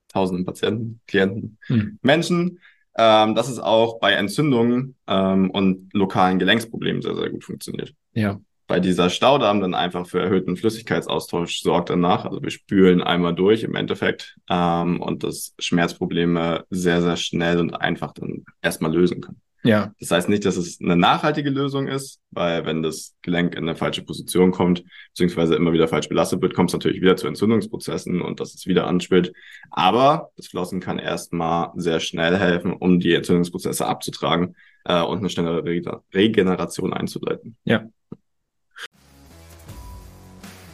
tausenden 0.09 0.45
Patienten, 0.45 1.01
Klienten, 1.07 1.57
Mhm. 1.69 1.99
Menschen, 2.01 2.59
ähm, 2.97 3.35
dass 3.35 3.49
es 3.49 3.59
auch 3.59 3.99
bei 3.99 4.13
Entzündungen 4.13 4.95
ähm, 5.07 5.49
und 5.51 5.93
lokalen 5.93 6.39
Gelenksproblemen 6.39 7.01
sehr, 7.01 7.15
sehr 7.15 7.29
gut 7.29 7.43
funktioniert. 7.43 7.93
Ja. 8.13 8.39
Bei 8.71 8.79
dieser 8.79 9.09
Staudarm 9.09 9.59
dann 9.59 9.73
einfach 9.73 10.07
für 10.07 10.21
erhöhten 10.21 10.55
Flüssigkeitsaustausch 10.55 11.59
sorgt 11.59 11.89
danach. 11.89 12.23
Also 12.23 12.41
wir 12.41 12.51
spülen 12.51 13.01
einmal 13.01 13.35
durch 13.35 13.63
im 13.63 13.75
Endeffekt 13.75 14.37
ähm, 14.49 15.01
und 15.01 15.25
das 15.25 15.53
Schmerzprobleme 15.59 16.63
sehr, 16.69 17.01
sehr 17.01 17.17
schnell 17.17 17.59
und 17.59 17.73
einfach 17.73 18.13
dann 18.13 18.45
erstmal 18.61 18.93
lösen 18.93 19.19
können. 19.19 19.41
Ja. 19.63 19.93
Das 19.99 20.09
heißt 20.09 20.29
nicht, 20.29 20.45
dass 20.45 20.55
es 20.55 20.79
eine 20.79 20.95
nachhaltige 20.95 21.49
Lösung 21.49 21.89
ist, 21.89 22.21
weil 22.29 22.65
wenn 22.65 22.81
das 22.81 23.13
Gelenk 23.23 23.55
in 23.55 23.67
eine 23.67 23.75
falsche 23.75 24.03
Position 24.03 24.51
kommt, 24.51 24.85
beziehungsweise 25.09 25.55
immer 25.55 25.73
wieder 25.73 25.89
falsch 25.89 26.07
belastet 26.07 26.41
wird, 26.41 26.53
kommt 26.53 26.69
es 26.69 26.73
natürlich 26.73 27.01
wieder 27.01 27.17
zu 27.17 27.27
Entzündungsprozessen 27.27 28.21
und 28.21 28.39
dass 28.39 28.53
es 28.53 28.67
wieder 28.67 28.87
anspielt. 28.87 29.33
Aber 29.69 30.31
das 30.37 30.47
Flossen 30.47 30.79
kann 30.79 30.97
erstmal 30.97 31.71
sehr 31.75 31.99
schnell 31.99 32.37
helfen, 32.37 32.71
um 32.71 33.01
die 33.01 33.15
Entzündungsprozesse 33.15 33.85
abzutragen 33.85 34.55
äh, 34.85 35.01
und 35.01 35.17
eine 35.17 35.29
schnellere 35.29 35.65
Re 35.65 36.01
Regeneration 36.13 36.93
einzuleiten. 36.93 37.57
Ja. 37.65 37.89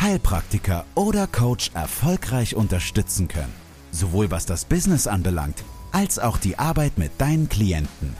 Heilpraktiker 0.00 0.84
oder 0.94 1.26
Coach 1.26 1.70
erfolgreich 1.74 2.56
unterstützen 2.56 3.28
können. 3.28 3.52
Sowohl 3.90 4.30
was 4.30 4.46
das 4.46 4.64
Business 4.64 5.06
anbelangt, 5.06 5.64
als 5.92 6.18
auch 6.18 6.38
die 6.38 6.58
Arbeit 6.58 6.98
mit 6.98 7.12
deinen 7.18 7.48
Klienten. 7.48 8.14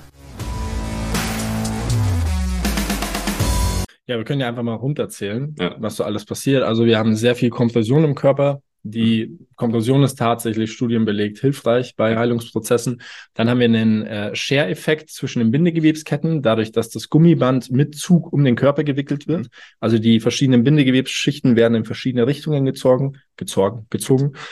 Ja, 4.07 4.19
wir 4.19 4.25
können 4.25 4.41
ja 4.41 4.49
einfach 4.49 4.63
mal 4.63 4.75
runterzählen, 4.75 5.55
ja. 5.59 5.77
was 5.79 5.97
so 5.97 6.05
alles 6.05 6.25
passiert. 6.25 6.65
Also 6.65 6.85
wir 6.85 6.99
haben 6.99 7.15
sehr 7.15 7.37
viel 7.37 7.51
Kompression 7.51 8.05
im 8.05 8.15
Körper. 8.15 8.61
Die 8.85 9.39
Kompression 9.55 10.03
ist 10.03 10.17
tatsächlich 10.17 10.73
studienbelegt 10.73 11.39
hilfreich 11.39 11.95
bei 11.97 12.17
Heilungsprozessen. 12.17 13.01
Dann 13.35 13.49
haben 13.49 13.61
wir 13.61 13.67
einen 13.67 14.05
äh, 14.05 14.35
Share-Effekt 14.35 15.11
zwischen 15.11 15.39
den 15.39 15.53
Bindegewebsketten, 15.53 16.43
dadurch, 16.43 16.73
dass 16.73 16.89
das 16.89 17.09
Gummiband 17.09 17.71
mit 17.71 17.95
Zug 17.95 18.33
um 18.33 18.43
den 18.43 18.57
Körper 18.57 18.83
gewickelt 18.83 19.29
wird. 19.29 19.49
Also 19.79 19.99
die 19.99 20.19
verschiedenen 20.19 20.65
Bindegewebsschichten 20.65 21.55
werden 21.55 21.77
in 21.77 21.85
verschiedene 21.85 22.27
Richtungen 22.27 22.65
gezogen, 22.65 23.19
gezogen, 23.37 23.87
gezogen. 23.91 24.33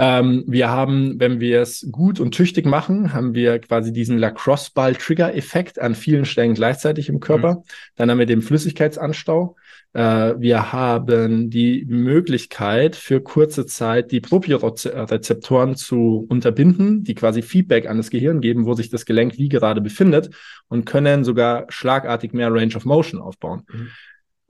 Ähm, 0.00 0.44
wir 0.46 0.70
haben, 0.70 1.18
wenn 1.18 1.40
wir 1.40 1.60
es 1.60 1.88
gut 1.90 2.20
und 2.20 2.30
tüchtig 2.30 2.64
machen, 2.64 3.12
haben 3.12 3.34
wir 3.34 3.58
quasi 3.58 3.92
diesen 3.92 4.16
Lacrosse-Ball-Trigger-Effekt 4.16 5.80
an 5.80 5.96
vielen 5.96 6.24
Stellen 6.24 6.54
gleichzeitig 6.54 7.08
im 7.08 7.18
Körper. 7.18 7.54
Mhm. 7.54 7.62
Dann 7.96 8.10
haben 8.10 8.18
wir 8.20 8.26
den 8.26 8.40
Flüssigkeitsanstau. 8.40 9.56
Äh, 9.94 10.34
wir 10.38 10.72
haben 10.72 11.50
die 11.50 11.84
Möglichkeit, 11.88 12.96
für 12.96 13.20
kurze 13.20 13.66
Zeit 13.66 14.12
die 14.12 14.20
Propriorezeptoren 14.20 15.76
zu 15.76 16.26
unterbinden, 16.28 17.04
die 17.04 17.14
quasi 17.14 17.42
Feedback 17.42 17.88
an 17.88 17.96
das 17.96 18.10
Gehirn 18.10 18.40
geben, 18.40 18.66
wo 18.66 18.74
sich 18.74 18.90
das 18.90 19.06
Gelenk 19.06 19.38
wie 19.38 19.48
gerade 19.48 19.80
befindet 19.80 20.30
und 20.68 20.84
können 20.84 21.24
sogar 21.24 21.66
schlagartig 21.68 22.32
mehr 22.32 22.52
Range 22.52 22.74
of 22.76 22.84
Motion 22.84 23.20
aufbauen. 23.20 23.62
Mhm. 23.72 23.88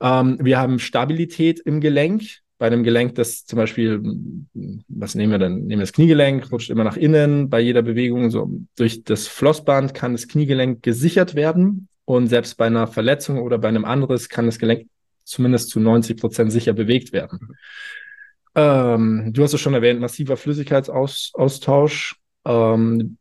Ähm, 0.01 0.37
wir 0.41 0.59
haben 0.59 0.79
Stabilität 0.79 1.59
im 1.59 1.81
Gelenk 1.81 2.23
bei 2.57 2.67
einem 2.67 2.83
Gelenk, 2.83 3.15
das 3.15 3.45
zum 3.45 3.55
Beispiel, 3.55 4.01
was 4.89 5.15
nehmen 5.15 5.31
wir 5.31 5.39
denn? 5.39 5.59
Nehmen 5.59 5.79
wir 5.79 5.85
das 5.85 5.93
Kniegelenk, 5.93 6.51
rutscht 6.51 6.69
immer 6.69 6.83
nach 6.83 6.97
innen 6.97 7.49
bei 7.49 7.61
jeder 7.61 7.81
Bewegung. 7.81 8.31
So 8.31 8.51
durch 8.75 9.05
das 9.05 9.27
Flossband 9.27 9.93
kann 9.93 10.11
das 10.11 10.27
Kniegelenk 10.27 10.83
gesichert 10.83 11.35
werden. 11.35 11.87
Und 12.03 12.27
selbst 12.27 12.57
bei 12.57 12.65
einer 12.65 12.87
Verletzung 12.87 13.39
oder 13.39 13.57
bei 13.59 13.69
einem 13.69 13.85
anderes 13.85 14.27
kann 14.27 14.45
das 14.45 14.59
Gelenk 14.59 14.87
zumindest 15.29 15.69
zu 15.69 15.79
90 15.79 16.17
Prozent 16.17 16.51
sicher 16.51 16.73
bewegt 16.73 17.13
werden. 17.13 17.55
Ähm, 18.55 19.31
du 19.31 19.43
hast 19.43 19.53
es 19.53 19.61
schon 19.61 19.73
erwähnt, 19.73 19.99
massiver 19.99 20.37
Flüssigkeitsaustausch. 20.37 22.15
Ähm, 22.45 23.17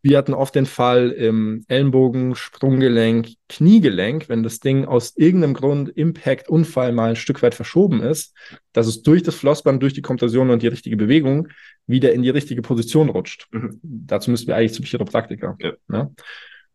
wir 0.00 0.16
hatten 0.16 0.34
oft 0.34 0.54
den 0.54 0.66
Fall 0.66 1.10
im 1.10 1.64
Ellenbogen, 1.66 2.36
Sprunggelenk, 2.36 3.30
Kniegelenk, 3.48 4.28
wenn 4.28 4.42
das 4.42 4.60
Ding 4.60 4.84
aus 4.84 5.16
irgendeinem 5.16 5.54
Grund, 5.54 5.88
Impact, 5.88 6.48
Unfall 6.48 6.92
mal 6.92 7.10
ein 7.10 7.16
Stück 7.16 7.42
weit 7.42 7.54
verschoben 7.54 8.00
ist, 8.00 8.34
dass 8.72 8.86
es 8.86 9.02
durch 9.02 9.22
das 9.24 9.34
Flossband, 9.34 9.82
durch 9.82 9.94
die 9.94 10.02
Kompression 10.02 10.50
und 10.50 10.62
die 10.62 10.68
richtige 10.68 10.96
Bewegung 10.96 11.48
wieder 11.86 12.12
in 12.12 12.22
die 12.22 12.30
richtige 12.30 12.62
Position 12.62 13.08
rutscht. 13.08 13.48
Mhm. 13.50 13.80
Dazu 13.82 14.30
müssten 14.30 14.48
wir 14.48 14.56
eigentlich 14.56 14.74
zum 14.74 14.84
Chiropraktiker. 14.84 15.56
Ja. 15.60 15.72
Ne? 15.88 16.14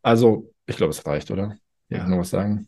Also, 0.01 0.53
ich 0.65 0.75
glaube, 0.75 0.91
es 0.91 1.05
reicht, 1.05 1.31
oder? 1.31 1.57
Ja. 1.87 2.07
Noch 2.07 2.19
was 2.19 2.31
sagen? 2.31 2.67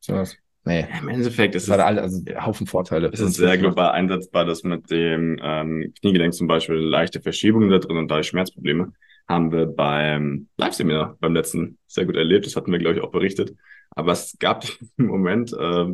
So 0.00 0.14
was. 0.14 0.36
Nee. 0.64 0.86
Im 1.00 1.08
Endeffekt 1.08 1.54
ist 1.54 1.64
es 1.64 1.70
alle, 1.70 2.02
also 2.02 2.22
Haufen 2.44 2.66
Vorteile. 2.66 3.10
Es 3.12 3.20
ist 3.20 3.34
sehr 3.34 3.56
global 3.56 3.92
einsetzbar, 3.92 4.44
dass 4.44 4.62
mit 4.62 4.90
dem 4.90 5.38
ähm, 5.42 5.94
Kniegelenk 6.00 6.34
zum 6.34 6.46
Beispiel 6.46 6.76
leichte 6.76 7.20
Verschiebungen 7.20 7.70
da 7.70 7.78
drin 7.78 7.96
und 7.96 8.10
da 8.10 8.22
Schmerzprobleme 8.22 8.92
haben 9.30 9.52
wir 9.52 9.66
beim 9.66 10.48
Live-Seminar 10.56 11.16
beim 11.20 11.34
letzten 11.34 11.78
sehr 11.86 12.04
gut 12.04 12.16
erlebt. 12.16 12.46
Das 12.46 12.56
hatten 12.56 12.72
wir, 12.72 12.78
glaube 12.78 12.96
ich, 12.96 13.02
auch 13.02 13.12
berichtet. 13.12 13.54
Aber 13.90 14.12
es 14.12 14.36
gab 14.38 14.64
im 14.98 15.06
Moment 15.06 15.52
äh, 15.52 15.86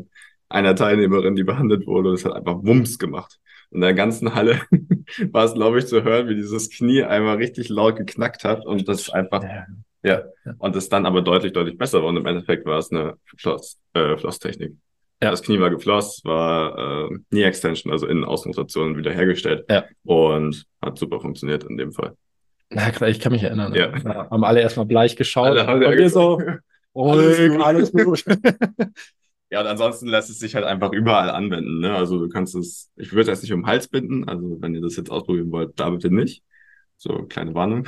einer 0.48 0.74
Teilnehmerin, 0.74 1.36
die 1.36 1.44
behandelt 1.44 1.86
wurde, 1.86 2.10
und 2.10 2.14
es 2.14 2.24
hat 2.24 2.32
einfach 2.32 2.62
Wumms 2.62 2.98
gemacht. 2.98 3.38
In 3.70 3.80
der 3.80 3.94
ganzen 3.94 4.34
Halle 4.34 4.62
war 5.30 5.44
es, 5.44 5.54
glaube 5.54 5.78
ich, 5.78 5.86
zu 5.86 6.02
hören, 6.02 6.28
wie 6.28 6.34
dieses 6.34 6.70
Knie 6.70 7.02
einmal 7.02 7.36
richtig 7.36 7.68
laut 7.68 7.96
geknackt 7.96 8.44
hat 8.44 8.64
und 8.64 8.88
das 8.88 9.10
einfach, 9.10 9.44
ja, 10.06 10.22
ja. 10.44 10.54
und 10.58 10.76
es 10.76 10.88
dann 10.88 11.04
aber 11.04 11.22
deutlich, 11.22 11.52
deutlich 11.52 11.76
besser 11.76 12.00
war. 12.00 12.08
Und 12.08 12.16
im 12.16 12.26
Endeffekt 12.26 12.64
war 12.64 12.78
es 12.78 12.90
eine 12.90 13.14
Floss, 13.36 13.78
äh, 13.94 14.16
Flosstechnik. 14.16 14.74
Ja. 15.22 15.30
Das 15.30 15.42
Knie 15.42 15.58
war 15.58 15.70
geflossen, 15.70 16.28
war 16.28 17.08
äh, 17.10 17.18
Knee 17.30 17.44
Extension, 17.44 17.92
also 17.92 18.06
Innen-Außenrotation 18.06 18.96
wiederhergestellt 18.96 19.64
ja. 19.70 19.84
und 20.04 20.66
hat 20.82 20.98
super 20.98 21.20
funktioniert 21.20 21.64
in 21.64 21.76
dem 21.78 21.92
Fall. 21.92 22.14
Na 22.70 22.90
klar, 22.90 23.08
ich 23.08 23.20
kann 23.20 23.32
mich 23.32 23.42
erinnern. 23.42 23.74
Ja. 23.74 23.96
ja 23.96 24.30
haben 24.30 24.44
alle 24.44 24.60
erstmal 24.60 24.86
bleich 24.86 25.16
geschaut. 25.16 25.46
Alle 25.46 25.66
haben 25.66 25.82
und 25.82 25.96
wir 25.96 26.10
so, 26.10 26.40
ruhig, 26.94 27.60
alles 27.60 27.92
gut. 27.92 28.24
ja, 29.50 29.60
und 29.60 29.66
ansonsten 29.66 30.08
lässt 30.08 30.28
es 30.28 30.38
sich 30.38 30.54
halt 30.54 30.66
einfach 30.66 30.92
überall 30.92 31.30
anwenden. 31.30 31.80
Ne? 31.80 31.94
Also 31.94 32.18
du 32.18 32.28
kannst 32.28 32.54
es, 32.54 32.90
ich 32.96 33.12
würde 33.12 33.32
es 33.32 33.42
nicht 33.42 33.52
um 33.52 33.62
den 33.62 33.66
Hals 33.66 33.88
binden. 33.88 34.28
Also 34.28 34.60
wenn 34.60 34.74
ihr 34.74 34.82
das 34.82 34.96
jetzt 34.96 35.10
ausprobieren 35.10 35.50
wollt, 35.50 35.80
da 35.80 35.90
bitte 35.90 36.10
nicht. 36.10 36.42
So, 36.98 37.24
kleine 37.24 37.54
Warnung. 37.54 37.86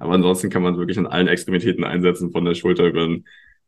Aber 0.00 0.14
ansonsten 0.14 0.50
kann 0.50 0.62
man 0.62 0.76
wirklich 0.76 0.98
an 0.98 1.06
allen 1.06 1.28
Extremitäten 1.28 1.84
einsetzen, 1.84 2.30
von 2.30 2.44
der 2.44 2.54
Schulter 2.54 2.86
über 2.86 3.06
den 3.06 3.24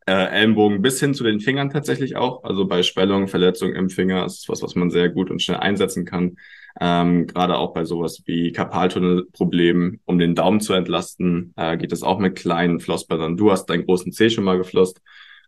äh, 0.07 0.13
Ellenbogen 0.13 0.81
bis 0.81 0.99
hin 0.99 1.13
zu 1.13 1.23
den 1.23 1.39
Fingern 1.39 1.69
tatsächlich 1.69 2.15
auch. 2.15 2.43
Also 2.43 2.65
bei 2.65 2.83
Schwellung, 2.83 3.27
Verletzung 3.27 3.73
im 3.73 3.89
Finger 3.89 4.25
ist 4.25 4.49
was, 4.49 4.61
was 4.61 4.75
man 4.75 4.89
sehr 4.89 5.09
gut 5.09 5.29
und 5.29 5.41
schnell 5.41 5.57
einsetzen 5.57 6.05
kann. 6.05 6.37
Ähm, 6.79 7.27
Gerade 7.27 7.57
auch 7.57 7.73
bei 7.73 7.85
sowas 7.85 8.23
wie 8.25 8.51
Karpaltunnelproblemen, 8.51 9.99
um 10.05 10.17
den 10.17 10.35
Daumen 10.35 10.61
zu 10.61 10.73
entlasten, 10.73 11.53
äh, 11.55 11.77
geht 11.77 11.91
es 11.91 12.03
auch 12.03 12.19
mit 12.19 12.35
kleinen 12.35 12.79
Flossbändern. 12.79 13.37
Du 13.37 13.51
hast 13.51 13.65
deinen 13.67 13.85
großen 13.85 14.11
Zeh 14.11 14.29
schon 14.29 14.43
mal 14.43 14.57
geflosst, 14.57 15.01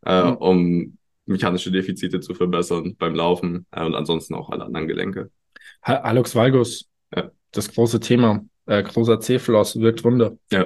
äh, 0.05 0.23
mhm. 0.23 0.37
um 0.37 0.97
mechanische 1.25 1.71
Defizite 1.71 2.19
zu 2.19 2.33
verbessern 2.33 2.95
beim 2.99 3.15
Laufen 3.15 3.65
äh, 3.71 3.83
und 3.83 3.95
ansonsten 3.95 4.35
auch 4.35 4.49
alle 4.49 4.65
anderen 4.65 4.87
Gelenke. 4.87 5.31
Alex 5.81 6.35
Valgus, 6.35 6.89
ja. 7.15 7.31
das 7.51 7.73
große 7.73 7.99
Thema, 7.99 8.45
äh, 8.65 8.83
großer 8.83 9.19
C-Floss 9.19 9.79
wirkt 9.79 10.03
Wunder. 10.03 10.37
Ja. 10.51 10.65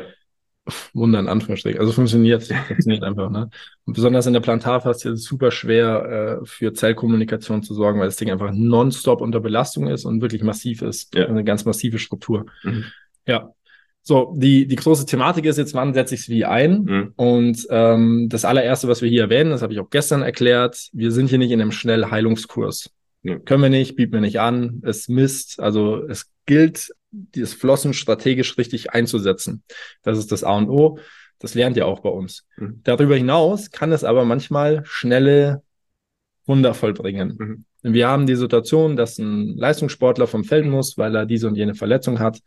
Wunder 0.93 1.19
in 1.19 1.27
Anführungsstrichen. 1.27 1.79
Also 1.79 1.93
funktioniert, 1.93 2.43
funktioniert 2.67 3.03
einfach. 3.03 3.29
Ne? 3.29 3.49
Und 3.85 3.93
besonders 3.93 4.25
in 4.27 4.33
der 4.33 4.41
Plantarfaszie 4.41 5.09
ist 5.09 5.19
es 5.19 5.25
super 5.25 5.51
schwer, 5.51 6.39
äh, 6.41 6.45
für 6.45 6.73
Zellkommunikation 6.73 7.63
zu 7.63 7.73
sorgen, 7.73 7.99
weil 7.99 8.07
das 8.07 8.17
Ding 8.17 8.31
einfach 8.31 8.51
nonstop 8.53 9.21
unter 9.21 9.39
Belastung 9.39 9.87
ist 9.87 10.05
und 10.05 10.21
wirklich 10.21 10.43
massiv 10.43 10.81
ist. 10.81 11.15
Ja. 11.15 11.27
Eine 11.27 11.43
ganz 11.43 11.65
massive 11.65 11.99
Struktur. 11.99 12.45
Mhm. 12.63 12.85
Ja. 13.25 13.53
So, 14.01 14.33
die, 14.37 14.67
die 14.67 14.77
große 14.77 15.05
Thematik 15.05 15.45
ist 15.45 15.57
jetzt, 15.57 15.73
wann 15.73 15.93
setze 15.93 16.15
ich 16.15 16.21
es 16.21 16.29
wie 16.29 16.45
ein? 16.45 16.83
Mhm. 16.83 17.13
Und 17.17 17.67
ähm, 17.69 18.27
das 18.29 18.45
allererste, 18.45 18.87
was 18.87 19.01
wir 19.01 19.09
hier 19.09 19.23
erwähnen, 19.23 19.49
das 19.49 19.61
habe 19.61 19.73
ich 19.73 19.79
auch 19.79 19.89
gestern 19.89 20.21
erklärt, 20.21 20.89
wir 20.93 21.11
sind 21.11 21.27
hier 21.27 21.37
nicht 21.37 21.51
in 21.51 21.59
einem 21.59 21.73
Schnellheilungskurs. 21.73 22.89
Ja. 23.23 23.37
Können 23.39 23.63
wir 23.63 23.69
nicht, 23.69 23.97
bieten 23.97 24.13
wir 24.13 24.21
nicht 24.21 24.39
an, 24.39 24.81
es 24.85 25.09
misst, 25.09 25.59
also 25.59 26.05
es 26.07 26.31
gilt 26.47 26.89
dieses 27.11 27.53
Flossen 27.53 27.93
strategisch 27.93 28.57
richtig 28.57 28.91
einzusetzen. 28.91 29.63
Das 30.01 30.17
ist 30.17 30.31
das 30.31 30.43
A 30.43 30.57
und 30.57 30.69
O. 30.69 30.99
Das 31.39 31.53
lernt 31.53 31.77
ihr 31.77 31.85
auch 31.85 31.99
bei 31.99 32.09
uns. 32.09 32.47
Mhm. 32.57 32.81
Darüber 32.83 33.15
hinaus 33.15 33.69
kann 33.69 33.91
es 33.91 34.03
aber 34.03 34.25
manchmal 34.25 34.81
schnelle 34.85 35.61
Wunder 36.45 36.73
vollbringen. 36.73 37.37
Mhm. 37.37 37.93
Wir 37.93 38.07
haben 38.07 38.25
die 38.25 38.35
Situation, 38.35 38.95
dass 38.95 39.19
ein 39.19 39.55
Leistungssportler 39.55 40.27
vom 40.27 40.43
Feld 40.43 40.65
muss, 40.65 40.97
weil 40.97 41.15
er 41.15 41.25
diese 41.25 41.47
und 41.47 41.55
jene 41.55 41.75
Verletzung 41.75 42.19
hat. 42.19 42.39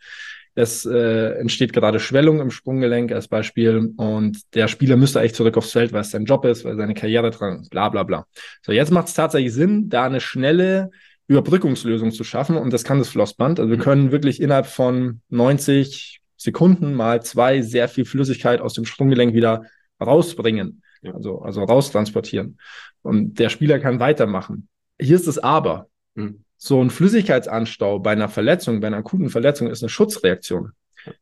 es 0.57 0.85
äh, 0.85 1.35
entsteht 1.38 1.73
gerade 1.73 2.00
Schwellung 2.00 2.40
im 2.40 2.50
Sprunggelenk 2.50 3.12
als 3.12 3.28
Beispiel 3.28 3.92
und 3.97 4.38
der 4.54 4.66
Spieler 4.66 4.97
müsste 4.97 5.21
eigentlich 5.21 5.35
zurück 5.35 5.57
aufs 5.57 5.71
Feld, 5.73 5.92
weil 5.92 6.00
es 6.00 6.11
sein 6.11 6.25
Job 6.25 6.45
ist, 6.45 6.64
weil 6.64 6.76
seine 6.76 6.95
Karriere 6.95 7.30
dran, 7.30 7.69
bla 7.71 7.88
bla 7.88 8.02
bla. 8.02 8.26
So, 8.62 8.73
jetzt 8.73 8.90
macht 8.90 9.07
es 9.07 9.14
tatsächlich 9.14 9.54
Sinn, 9.54 9.88
da 9.88 10.04
eine 10.04 10.21
schnelle 10.21 10.90
Überbrückungslösung 11.30 12.10
zu 12.10 12.25
schaffen 12.25 12.56
und 12.56 12.72
das 12.72 12.82
kann 12.82 12.99
das 12.99 13.10
Flossband. 13.10 13.60
Also 13.60 13.70
wir 13.70 13.78
mhm. 13.78 13.82
können 13.82 14.10
wirklich 14.10 14.42
innerhalb 14.42 14.66
von 14.66 15.20
90 15.28 16.20
Sekunden 16.37 16.92
mal 16.92 17.22
zwei 17.22 17.62
sehr 17.62 17.88
viel 17.88 18.04
Flüssigkeit 18.04 18.60
aus 18.60 18.75
dem 18.75 18.84
Sprunggelenk 18.84 19.32
wieder 19.32 19.64
rausbringen, 20.00 20.82
ja. 21.02 21.14
also, 21.14 21.40
also 21.42 21.62
raustransportieren. 21.62 22.58
Und 23.02 23.38
der 23.38 23.49
Spieler 23.49 23.78
kann 23.78 24.00
weitermachen. 24.00 24.66
Hier 25.00 25.14
ist 25.14 25.28
das 25.28 25.38
Aber. 25.38 25.87
Mhm. 26.14 26.42
So 26.56 26.82
ein 26.82 26.90
Flüssigkeitsanstau 26.90 28.00
bei 28.00 28.10
einer 28.10 28.28
Verletzung, 28.28 28.80
bei 28.80 28.88
einer 28.88 28.99
akuten 28.99 29.30
Verletzung 29.30 29.70
ist 29.70 29.84
eine 29.84 29.88
Schutzreaktion 29.88 30.72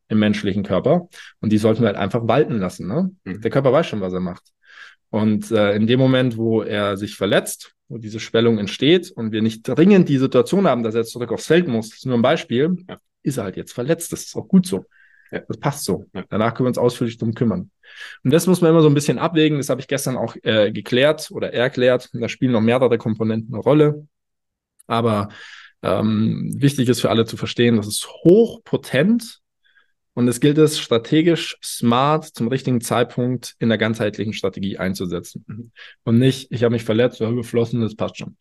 im 0.09 0.19
menschlichen 0.19 0.63
Körper. 0.63 1.09
Und 1.41 1.53
die 1.53 1.59
sollten 1.59 1.83
wir 1.83 1.89
halt 1.89 1.99
einfach 1.99 2.27
walten 2.27 2.59
lassen. 2.59 2.89
Ne? 2.89 3.11
Mhm. 3.25 3.43
Der 3.43 3.51
Körper 3.51 3.75
weiß 3.75 3.87
schon, 3.87 4.01
was 4.01 4.15
er 4.15 4.21
macht. 4.21 4.45
Und 5.11 5.51
äh, 5.51 5.75
in 5.75 5.87
dem 5.87 6.01
Moment, 6.01 6.39
wo 6.39 6.63
er 6.63 6.97
sich 6.97 7.15
verletzt, 7.15 7.75
wo 7.89 7.99
diese 7.99 8.21
Schwellung 8.21 8.59
entsteht 8.59 9.11
und 9.11 9.33
wir 9.33 9.43
nicht 9.43 9.63
dringend 9.63 10.09
die 10.09 10.19
Situation 10.19 10.67
haben, 10.67 10.83
dass 10.83 10.95
er 10.95 11.01
jetzt 11.01 11.13
zurück 11.13 11.33
aufs 11.33 11.47
Feld 11.47 11.69
muss, 11.69 11.91
das 11.91 11.99
ist 11.99 12.07
nur 12.07 12.17
ein 12.17 12.23
Beispiel, 12.23 12.77
ja. 12.89 12.99
ist 13.23 13.39
er 13.39 13.45
halt 13.45 13.57
jetzt 13.57 13.73
verletzt. 13.73 14.13
Das 14.13 14.25
ist 14.25 14.37
auch 14.37 14.47
gut 14.47 14.67
so. 14.67 14.85
Ja. 15.31 15.41
Das 15.49 15.59
passt 15.59 15.85
so. 15.85 16.07
Ja. 16.15 16.25
Danach 16.29 16.55
können 16.55 16.67
wir 16.67 16.71
uns 16.71 16.79
ausführlich 16.79 17.19
drum 17.19 17.35
kümmern. 17.35 17.71
Und 18.25 18.33
das 18.33 18.47
muss 18.47 18.61
man 18.61 18.71
immer 18.71 18.83
so 18.83 18.89
ein 18.89 18.95
bisschen 18.95 19.19
abwägen. 19.19 19.59
Das 19.59 19.69
habe 19.69 19.81
ich 19.81 19.89
gestern 19.89 20.17
auch 20.17 20.37
äh, 20.43 20.71
geklärt 20.71 21.31
oder 21.31 21.53
erklärt. 21.53 22.11
Da 22.13 22.29
spielen 22.29 22.53
noch 22.53 22.61
mehrere 22.61 22.99
Komponenten 22.99 23.55
eine 23.55 23.63
Rolle. 23.63 24.07
Aber 24.87 25.29
ähm, 25.83 26.51
wichtig 26.57 26.89
ist 26.89 27.01
für 27.01 27.11
alle 27.11 27.25
zu 27.25 27.37
verstehen, 27.37 27.77
das 27.77 27.87
ist 27.87 28.07
hochpotent 28.07 29.41
und 30.19 30.27
es 30.27 30.41
gilt 30.41 30.59
es 30.59 30.81
strategisch 30.81 31.57
smart 31.63 32.25
zum 32.25 32.49
richtigen 32.49 32.81
Zeitpunkt 32.81 33.55
in 33.61 33.69
der 33.69 33.79
ganzheitlichen 33.79 34.33
Strategie 34.33 34.77
einzusetzen. 34.77 35.45
Mhm. 35.47 35.71
Und 36.03 36.19
nicht, 36.19 36.51
ich 36.51 36.65
habe 36.65 36.73
mich 36.73 36.83
verletzt, 36.83 37.21
oder 37.21 37.33
geflossen, 37.33 37.83
das 37.83 37.95
passt 37.95 38.19
schon. 38.19 38.37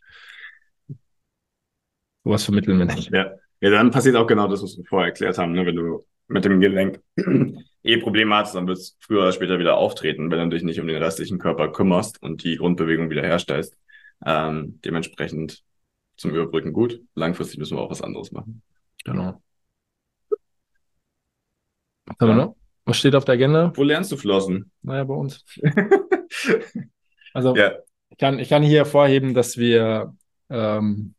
Was 2.24 2.46
vermitteln 2.46 2.80
wir 2.80 2.86
nicht. 2.86 3.12
Ja. 3.12 3.32
ja, 3.62 3.70
dann 3.70 3.92
passiert 3.92 4.16
auch 4.16 4.26
genau 4.26 4.48
das, 4.48 4.64
was 4.64 4.76
wir 4.76 4.86
vorher 4.86 5.10
erklärt 5.10 5.38
haben. 5.38 5.52
Ne? 5.52 5.68
Wenn 5.68 5.76
du 5.76 6.04
mit 6.28 6.46
dem 6.46 6.60
Gelenk 6.62 7.00
eh 7.84 7.98
Probleme 7.98 8.34
hast, 8.34 8.56
dann 8.56 8.66
wird 8.66 8.80
es 8.80 8.98
früher 9.00 9.22
oder 9.22 9.32
später 9.32 9.60
wieder 9.60 9.78
auftreten, 9.78 10.32
wenn 10.32 10.50
du 10.50 10.56
dich 10.56 10.64
nicht 10.64 10.80
um 10.80 10.88
den 10.88 10.98
restlichen 10.98 11.38
Körper 11.38 11.72
kümmerst 11.72 12.20
und 12.24 12.44
die 12.44 12.56
Grundbewegung 12.56 13.12
wieder 13.12 13.22
herstellst. 13.22 13.78
Ähm, 14.26 14.80
dementsprechend 14.84 15.62
zum 16.16 16.32
Überbrücken 16.32 16.74
gut. 16.74 17.04
Langfristig 17.14 17.60
müssen 17.60 17.78
wir 17.78 17.82
auch 17.82 17.92
was 17.92 18.02
anderes 18.02 18.32
machen. 18.32 18.64
Genau. 19.06 19.40
Wir 22.20 22.34
noch? 22.34 22.56
Was 22.86 22.98
steht 22.98 23.16
auf 23.16 23.26
der 23.26 23.34
Agenda? 23.34 23.74
Wo 23.76 23.84
lernst 23.84 24.12
du 24.12 24.18
Flossen? 24.18 24.72
Naja, 24.82 25.04
bei 25.04 25.14
uns. 25.14 25.44
also 27.34 27.56
ja. 27.56 27.74
ich, 28.10 28.18
kann, 28.18 28.40
ich 28.40 28.50
kann 28.50 28.64
hier 28.64 28.80
hervorheben, 28.80 29.34
dass 29.34 29.58
wir 29.58 30.16
ähm, 30.50 31.14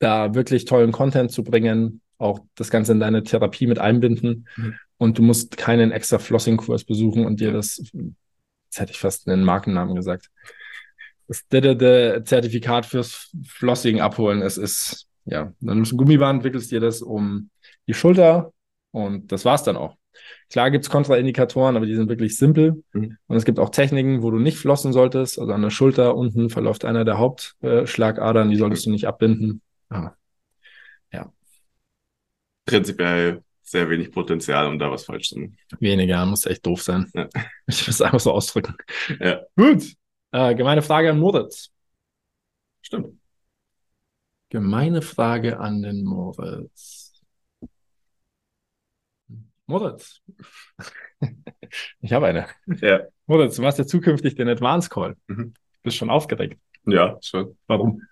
da 0.00 0.34
wirklich 0.34 0.64
tollen 0.64 0.90
Content 0.90 1.30
zu 1.30 1.44
bringen, 1.44 2.00
auch 2.18 2.40
das 2.56 2.70
Ganze 2.70 2.92
in 2.92 3.00
deine 3.00 3.22
Therapie 3.22 3.68
mit 3.68 3.78
einbinden. 3.78 4.48
Mhm. 4.56 4.74
Und 4.98 5.18
du 5.18 5.22
musst 5.22 5.56
keinen 5.56 5.92
extra 5.92 6.18
Flossing-Kurs 6.18 6.84
besuchen 6.84 7.26
und 7.26 7.40
dir 7.40 7.52
das, 7.52 7.82
jetzt 7.92 8.80
hätte 8.80 8.92
ich 8.92 8.98
fast 8.98 9.28
einen 9.28 9.44
Markennamen 9.44 9.94
gesagt, 9.94 10.30
das 11.28 11.46
Zertifikat 11.48 12.86
fürs 12.86 13.30
Flossing 13.46 14.00
abholen. 14.00 14.42
Es 14.42 14.58
ist, 14.58 15.08
ja, 15.24 15.52
dann 15.60 15.76
nimmst 15.76 15.92
du 15.92 15.96
ein 15.96 15.98
Gummiband, 15.98 16.44
wickelst 16.44 16.70
dir 16.72 16.80
das 16.80 17.02
um 17.02 17.50
die 17.86 17.94
Schulter 17.94 18.51
und 18.92 19.32
das 19.32 19.44
war's 19.44 19.64
dann 19.64 19.76
auch. 19.76 19.96
Klar 20.50 20.70
gibt's 20.70 20.90
Kontraindikatoren, 20.90 21.76
aber 21.76 21.86
die 21.86 21.94
sind 21.94 22.08
wirklich 22.08 22.36
simpel. 22.36 22.84
Mhm. 22.92 23.16
Und 23.26 23.36
es 23.36 23.44
gibt 23.44 23.58
auch 23.58 23.70
Techniken, 23.70 24.22
wo 24.22 24.30
du 24.30 24.38
nicht 24.38 24.58
flossen 24.58 24.92
solltest. 24.92 25.38
Also 25.38 25.52
an 25.52 25.62
der 25.62 25.70
Schulter 25.70 26.14
unten 26.14 26.50
verläuft 26.50 26.84
einer 26.84 27.04
der 27.04 27.18
Hauptschlagadern, 27.18 28.50
die 28.50 28.56
solltest 28.56 28.86
du 28.86 28.90
nicht 28.90 29.06
abbinden. 29.06 29.62
Ah. 29.88 30.12
Ja. 31.12 31.32
Prinzipiell 32.66 33.42
sehr 33.62 33.88
wenig 33.88 34.12
Potenzial, 34.12 34.66
um 34.66 34.78
da 34.78 34.90
was 34.90 35.06
falsch 35.06 35.30
zu 35.30 35.38
machen. 35.38 35.56
Weniger, 35.80 36.24
muss 36.26 36.44
echt 36.44 36.64
doof 36.66 36.82
sein. 36.82 37.10
Ja. 37.14 37.28
Ich 37.66 37.86
will 37.86 37.92
es 37.92 38.02
einfach 38.02 38.20
so 38.20 38.32
ausdrücken. 38.32 38.76
Ja. 39.18 39.40
Gut. 39.56 39.94
Äh, 40.32 40.54
gemeine 40.54 40.82
Frage 40.82 41.10
an 41.10 41.18
Moritz. 41.18 41.70
Stimmt. 42.82 43.18
Gemeine 44.50 45.00
Frage 45.00 45.58
an 45.58 45.82
den 45.82 46.04
Moritz. 46.04 47.01
Moritz. 49.72 50.20
ich 52.00 52.12
habe 52.12 52.26
eine. 52.26 52.46
Ja. 52.66 53.00
Moritz, 53.26 53.56
du 53.56 53.62
machst 53.62 53.78
ja 53.78 53.86
zukünftig 53.86 54.34
den 54.34 54.48
Advance 54.48 54.90
Call. 54.90 55.16
Mhm. 55.28 55.54
Bist 55.82 55.96
schon 55.96 56.10
aufgeregt. 56.10 56.60
Ja, 56.84 57.18
schon. 57.22 57.56
Warum? 57.66 58.02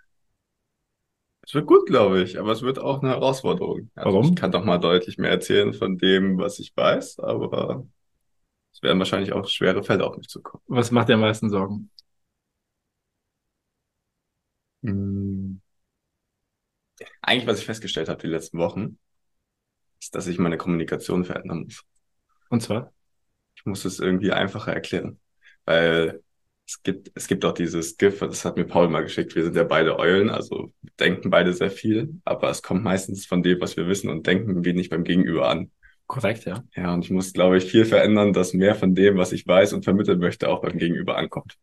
Es 1.43 1.53
wird 1.55 1.67
gut, 1.67 1.87
glaube 1.87 2.23
ich, 2.23 2.39
aber 2.39 2.53
es 2.53 2.63
wird 2.63 2.79
auch 2.79 3.03
eine 3.03 3.11
Herausforderung. 3.11 3.91
Also 3.95 4.17
Warum? 4.17 4.29
Ich 4.31 4.37
kann 4.37 4.53
doch 4.53 4.65
mal 4.65 4.79
deutlich 4.79 5.19
mehr 5.19 5.31
erzählen 5.31 5.75
von 5.75 5.99
dem, 5.99 6.39
was 6.39 6.59
ich 6.61 6.75
weiß, 6.75 7.19
aber 7.21 7.87
es 8.73 8.83
werden 8.83 8.99
wahrscheinlich 8.99 9.33
auch 9.33 9.47
schwere 9.47 9.83
Fälle 9.83 10.07
auf 10.07 10.17
mich 10.17 10.29
zukommen. 10.29 10.63
Was 10.67 10.91
macht 10.91 11.09
dir 11.09 11.15
am 11.15 11.21
meisten 11.21 11.51
Sorgen? 11.51 11.91
Hm. 14.83 15.61
Eigentlich, 17.21 17.47
was 17.47 17.59
ich 17.59 17.67
festgestellt 17.67 18.09
habe 18.09 18.21
die 18.21 18.29
letzten 18.29 18.59
Wochen, 18.59 18.99
ist, 20.11 20.15
dass 20.17 20.27
ich 20.27 20.39
meine 20.39 20.57
Kommunikation 20.57 21.25
verändern 21.25 21.65
muss. 21.65 21.85
Und 22.49 22.63
zwar? 22.63 22.93
Ich 23.55 23.65
muss 23.65 23.85
es 23.85 24.01
irgendwie 24.01 24.33
einfacher 24.33 24.73
erklären. 24.73 25.21
Weil 25.65 26.23
es 26.67 26.83
gibt, 26.83 27.13
es 27.15 27.29
gibt 27.29 27.45
auch 27.45 27.53
dieses 27.53 27.97
GIF, 27.97 28.19
das 28.19 28.45
hat 28.45 28.57
mir 28.57 28.65
Paul 28.65 28.89
mal 28.89 29.03
geschickt. 29.03 29.35
Wir 29.35 29.45
sind 29.45 29.57
ja 29.57 29.65
beide 29.65 29.99
Eulen, 29.99 30.31
also 30.31 30.73
denken 30.99 31.31
beide 31.31 31.53
sehr 31.53 31.71
viel, 31.71 32.21
aber 32.25 32.51
es 32.51 32.63
kommt 32.63 32.83
meistens 32.83 33.27
von 33.27 33.43
dem, 33.43 33.61
was 33.61 33.77
wir 33.77 33.87
wissen 33.87 34.11
und 34.11 34.27
denken 34.27 34.65
wenig 34.65 34.89
beim 34.89 35.05
Gegenüber 35.05 35.49
an. 35.49 35.71
Korrekt, 36.07 36.45
ja. 36.45 36.65
Ja, 36.75 36.93
und 36.93 37.05
ich 37.05 37.11
muss, 37.11 37.33
glaube 37.33 37.59
ich, 37.59 37.71
viel 37.71 37.85
verändern, 37.85 38.33
dass 38.33 38.53
mehr 38.53 38.75
von 38.75 38.97
dem, 38.97 39.17
was 39.17 39.31
ich 39.31 39.47
weiß 39.47 39.73
und 39.75 39.85
vermitteln 39.85 40.19
möchte, 40.19 40.49
auch 40.49 40.61
beim 40.61 40.77
Gegenüber 40.77 41.17
ankommt 41.17 41.57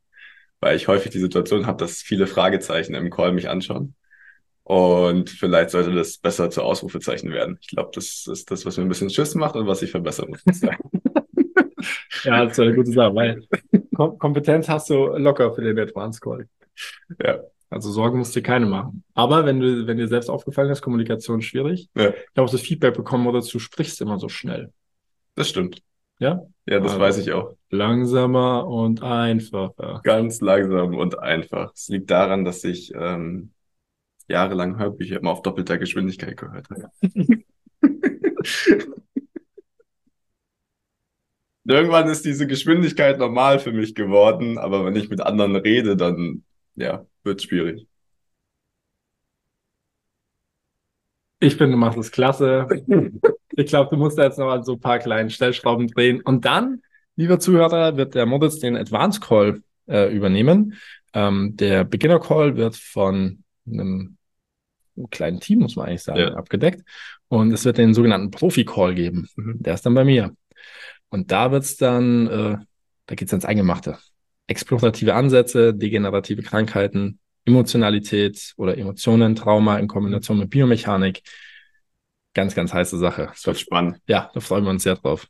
weil 0.59 0.75
ich 0.75 0.87
häufig 0.87 1.11
die 1.11 1.19
Situation 1.19 1.67
habe, 1.67 1.77
dass 1.77 2.01
viele 2.01 2.27
Fragezeichen 2.27 2.95
im 2.95 3.09
Call 3.09 3.31
mich 3.31 3.49
anschauen. 3.49 3.95
Und 4.67 5.29
vielleicht 5.29 5.69
sollte 5.69 5.93
das 5.93 6.17
besser 6.17 6.49
zu 6.49 6.61
Ausrufezeichen 6.61 7.31
werden. 7.31 7.57
Ich 7.61 7.69
glaube, 7.69 7.91
das 7.93 8.27
ist 8.27 8.51
das, 8.51 8.65
was 8.65 8.75
mir 8.75 8.83
ein 8.83 8.89
bisschen 8.89 9.09
Schiss 9.09 9.33
macht 9.33 9.55
und 9.55 9.65
was 9.65 9.81
ich 9.81 9.91
verbessern 9.91 10.31
muss. 10.45 10.61
ja, 12.25 12.43
das 12.43 12.51
ist 12.51 12.59
eine 12.59 12.75
gute 12.75 12.91
Sache, 12.91 13.15
weil 13.15 13.47
Kompetenz 13.95 14.67
hast 14.67 14.89
du 14.89 15.15
locker 15.15 15.53
für 15.55 15.61
den 15.61 15.79
Advanced 15.79 16.21
Call. 16.21 16.49
Ja. 17.23 17.39
Also 17.69 17.91
Sorgen 17.91 18.17
musst 18.17 18.35
du 18.35 18.41
dir 18.41 18.45
keine 18.45 18.65
machen. 18.65 19.05
Aber 19.13 19.45
wenn 19.45 19.61
du, 19.61 19.87
wenn 19.87 19.95
dir 19.95 20.09
selbst 20.09 20.29
aufgefallen 20.29 20.69
ist, 20.69 20.81
Kommunikation 20.81 21.41
schwierig. 21.41 21.87
Ja. 21.95 22.09
Ich 22.09 22.37
habe 22.37 22.51
das 22.51 22.59
Feedback 22.59 22.93
bekommen, 22.93 23.25
oder 23.25 23.39
du 23.39 23.59
sprichst 23.59 24.01
immer 24.01 24.19
so 24.19 24.27
schnell. 24.27 24.73
Das 25.35 25.47
stimmt. 25.47 25.81
Ja? 26.19 26.41
Ja, 26.65 26.81
das 26.81 26.91
also 26.91 26.99
weiß 26.99 27.17
ich 27.19 27.31
auch. 27.31 27.55
Langsamer 27.69 28.67
und 28.67 29.01
einfacher. 29.01 30.01
Ganz 30.03 30.41
langsam 30.41 30.93
und 30.95 31.19
einfach. 31.19 31.71
Es 31.73 31.87
liegt 31.87 32.11
daran, 32.11 32.43
dass 32.43 32.65
ich 32.65 32.91
ähm, 32.93 33.51
jahrelang 34.27 34.77
Hörbücher 34.77 35.17
immer 35.17 35.31
auf 35.31 35.41
doppelter 35.41 35.77
Geschwindigkeit 35.77 36.37
gehört 36.37 36.69
habe. 36.69 36.91
Irgendwann 41.69 42.07
ist 42.07 42.23
diese 42.23 42.47
Geschwindigkeit 42.47 43.19
normal 43.19 43.59
für 43.59 43.73
mich 43.73 43.93
geworden, 43.93 44.57
aber 44.57 44.85
wenn 44.85 44.95
ich 44.95 45.09
mit 45.09 45.19
anderen 45.21 45.55
rede, 45.57 45.97
dann 45.97 46.43
ja, 46.75 47.05
wird 47.23 47.41
schwierig. 47.41 47.85
Ich 51.39 51.55
finde, 51.55 51.73
du 51.73 51.77
machst 51.77 51.99
es 51.99 52.11
klasse. 52.11 52.67
Ich 53.59 53.67
glaube, 53.67 53.89
du 53.89 53.97
musst 53.97 54.17
da 54.17 54.23
jetzt 54.23 54.39
noch 54.39 54.49
an 54.49 54.63
so 54.63 54.73
ein 54.73 54.79
paar 54.79 54.99
kleinen 54.99 55.29
Stellschrauben 55.29 55.87
drehen. 55.87 56.21
Und 56.21 56.45
dann, 56.45 56.81
lieber 57.15 57.39
Zuhörer, 57.39 57.97
wird 57.97 58.15
der 58.15 58.25
Moritz 58.25 58.59
den 58.59 58.77
Advanced 58.77 59.21
Call 59.21 59.61
äh, 59.87 60.13
übernehmen. 60.15 60.75
Ähm, 61.13 61.55
der 61.55 61.83
Beginner 61.83 62.19
Call 62.19 62.55
wird 62.55 62.75
von 62.75 63.43
einem 63.65 64.16
kleinen 65.09 65.39
Team, 65.39 65.59
muss 65.59 65.75
man 65.75 65.87
eigentlich 65.87 66.03
sagen, 66.03 66.19
ja. 66.19 66.33
abgedeckt. 66.33 66.83
Und 67.27 67.51
es 67.51 67.65
wird 67.65 67.77
den 67.77 67.93
sogenannten 67.93 68.31
Profi-Call 68.31 68.95
geben. 68.95 69.27
Mhm. 69.35 69.61
Der 69.61 69.73
ist 69.73 69.85
dann 69.85 69.93
bei 69.93 70.03
mir. 70.03 70.35
Und 71.09 71.31
da 71.31 71.51
wird's 71.51 71.77
dann, 71.77 72.27
äh, 72.27 72.57
da 73.05 73.15
geht's 73.15 73.33
ans 73.33 73.45
Eingemachte. 73.45 73.97
Explorative 74.47 75.13
Ansätze, 75.13 75.73
degenerative 75.73 76.41
Krankheiten, 76.41 77.19
Emotionalität 77.45 78.53
oder 78.57 78.77
Emotionen, 78.77 79.35
Trauma 79.35 79.77
in 79.77 79.87
Kombination 79.87 80.39
mit 80.39 80.49
Biomechanik. 80.49 81.21
Ganz, 82.33 82.55
ganz 82.55 82.73
heiße 82.73 82.97
Sache. 82.97 83.27
Das 83.31 83.45
wird 83.45 83.59
spannend. 83.59 83.99
Ja, 84.07 84.29
da 84.33 84.39
freuen 84.39 84.63
wir 84.63 84.69
uns 84.69 84.83
sehr 84.83 84.95
drauf. 84.95 85.27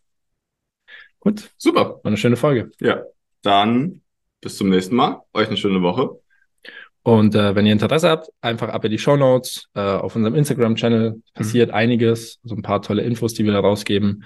Gut. 1.20 1.50
Super. 1.58 1.96
War 1.96 2.06
eine 2.06 2.18
schöne 2.18 2.38
Folge. 2.38 2.72
Ja. 2.80 3.04
Dann 3.42 4.02
bis 4.42 4.58
zum 4.58 4.70
nächsten 4.70 4.96
Mal. 4.96 5.22
Euch 5.34 5.48
eine 5.48 5.58
schöne 5.58 5.82
Woche. 5.82 6.20
Und 7.08 7.36
äh, 7.36 7.56
wenn 7.56 7.66
ihr 7.66 7.72
Interesse 7.72 8.10
habt, 8.10 8.28
einfach 8.42 8.68
ab 8.68 8.84
in 8.84 8.92
die 8.92 9.00
Show 9.00 9.16
Notes. 9.16 9.70
Äh, 9.74 9.80
auf 9.80 10.18
unserem 10.18 10.36
Instagram-Channel 10.36 11.22
passiert 11.34 11.70
mhm. 11.70 11.76
einiges, 11.76 12.38
so 12.44 12.54
ein 12.54 12.64
paar 12.64 12.82
tolle 12.82 13.02
Infos, 13.04 13.34
die 13.34 13.46
wir 13.46 13.54
da 13.54 13.62
rausgeben. 13.62 14.26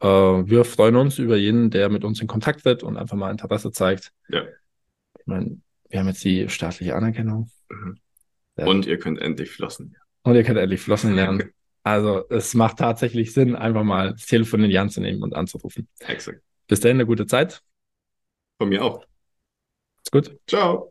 Äh, 0.00 0.08
wir 0.08 0.64
freuen 0.64 0.96
uns 0.96 1.20
über 1.20 1.36
jeden, 1.36 1.70
der 1.70 1.88
mit 1.88 2.02
uns 2.02 2.20
in 2.20 2.26
Kontakt 2.26 2.64
tritt 2.64 2.82
und 2.82 2.96
einfach 2.96 3.16
mal 3.16 3.30
Interesse 3.30 3.70
zeigt. 3.70 4.10
Ja. 4.28 4.42
Ich 5.20 5.26
meine, 5.26 5.60
wir 5.88 6.00
haben 6.00 6.08
jetzt 6.08 6.24
die 6.24 6.48
staatliche 6.48 6.96
Anerkennung. 6.96 7.48
Mhm. 7.70 7.96
Ja. 8.56 8.66
Und 8.66 8.86
ihr 8.86 8.98
könnt 8.98 9.20
endlich 9.20 9.52
flossen. 9.52 9.96
Und 10.24 10.34
ihr 10.34 10.42
könnt 10.42 10.58
endlich 10.58 10.80
flossen 10.80 11.14
lernen. 11.14 11.52
Also 11.84 12.24
es 12.28 12.54
macht 12.54 12.78
tatsächlich 12.78 13.34
Sinn, 13.34 13.54
einfach 13.54 13.84
mal 13.84 14.14
das 14.14 14.26
Telefon 14.26 14.64
in 14.64 14.70
die 14.70 14.78
Hand 14.80 14.90
zu 14.90 15.00
nehmen 15.00 15.22
und 15.22 15.32
anzurufen. 15.36 15.86
Exakt. 16.00 16.40
Bis 16.66 16.80
dahin 16.80 16.96
eine 16.96 17.06
gute 17.06 17.26
Zeit. 17.26 17.62
Von 18.58 18.70
mir 18.70 18.82
auch. 18.82 19.04
Ist 20.02 20.10
gut. 20.10 20.36
Ciao. 20.48 20.90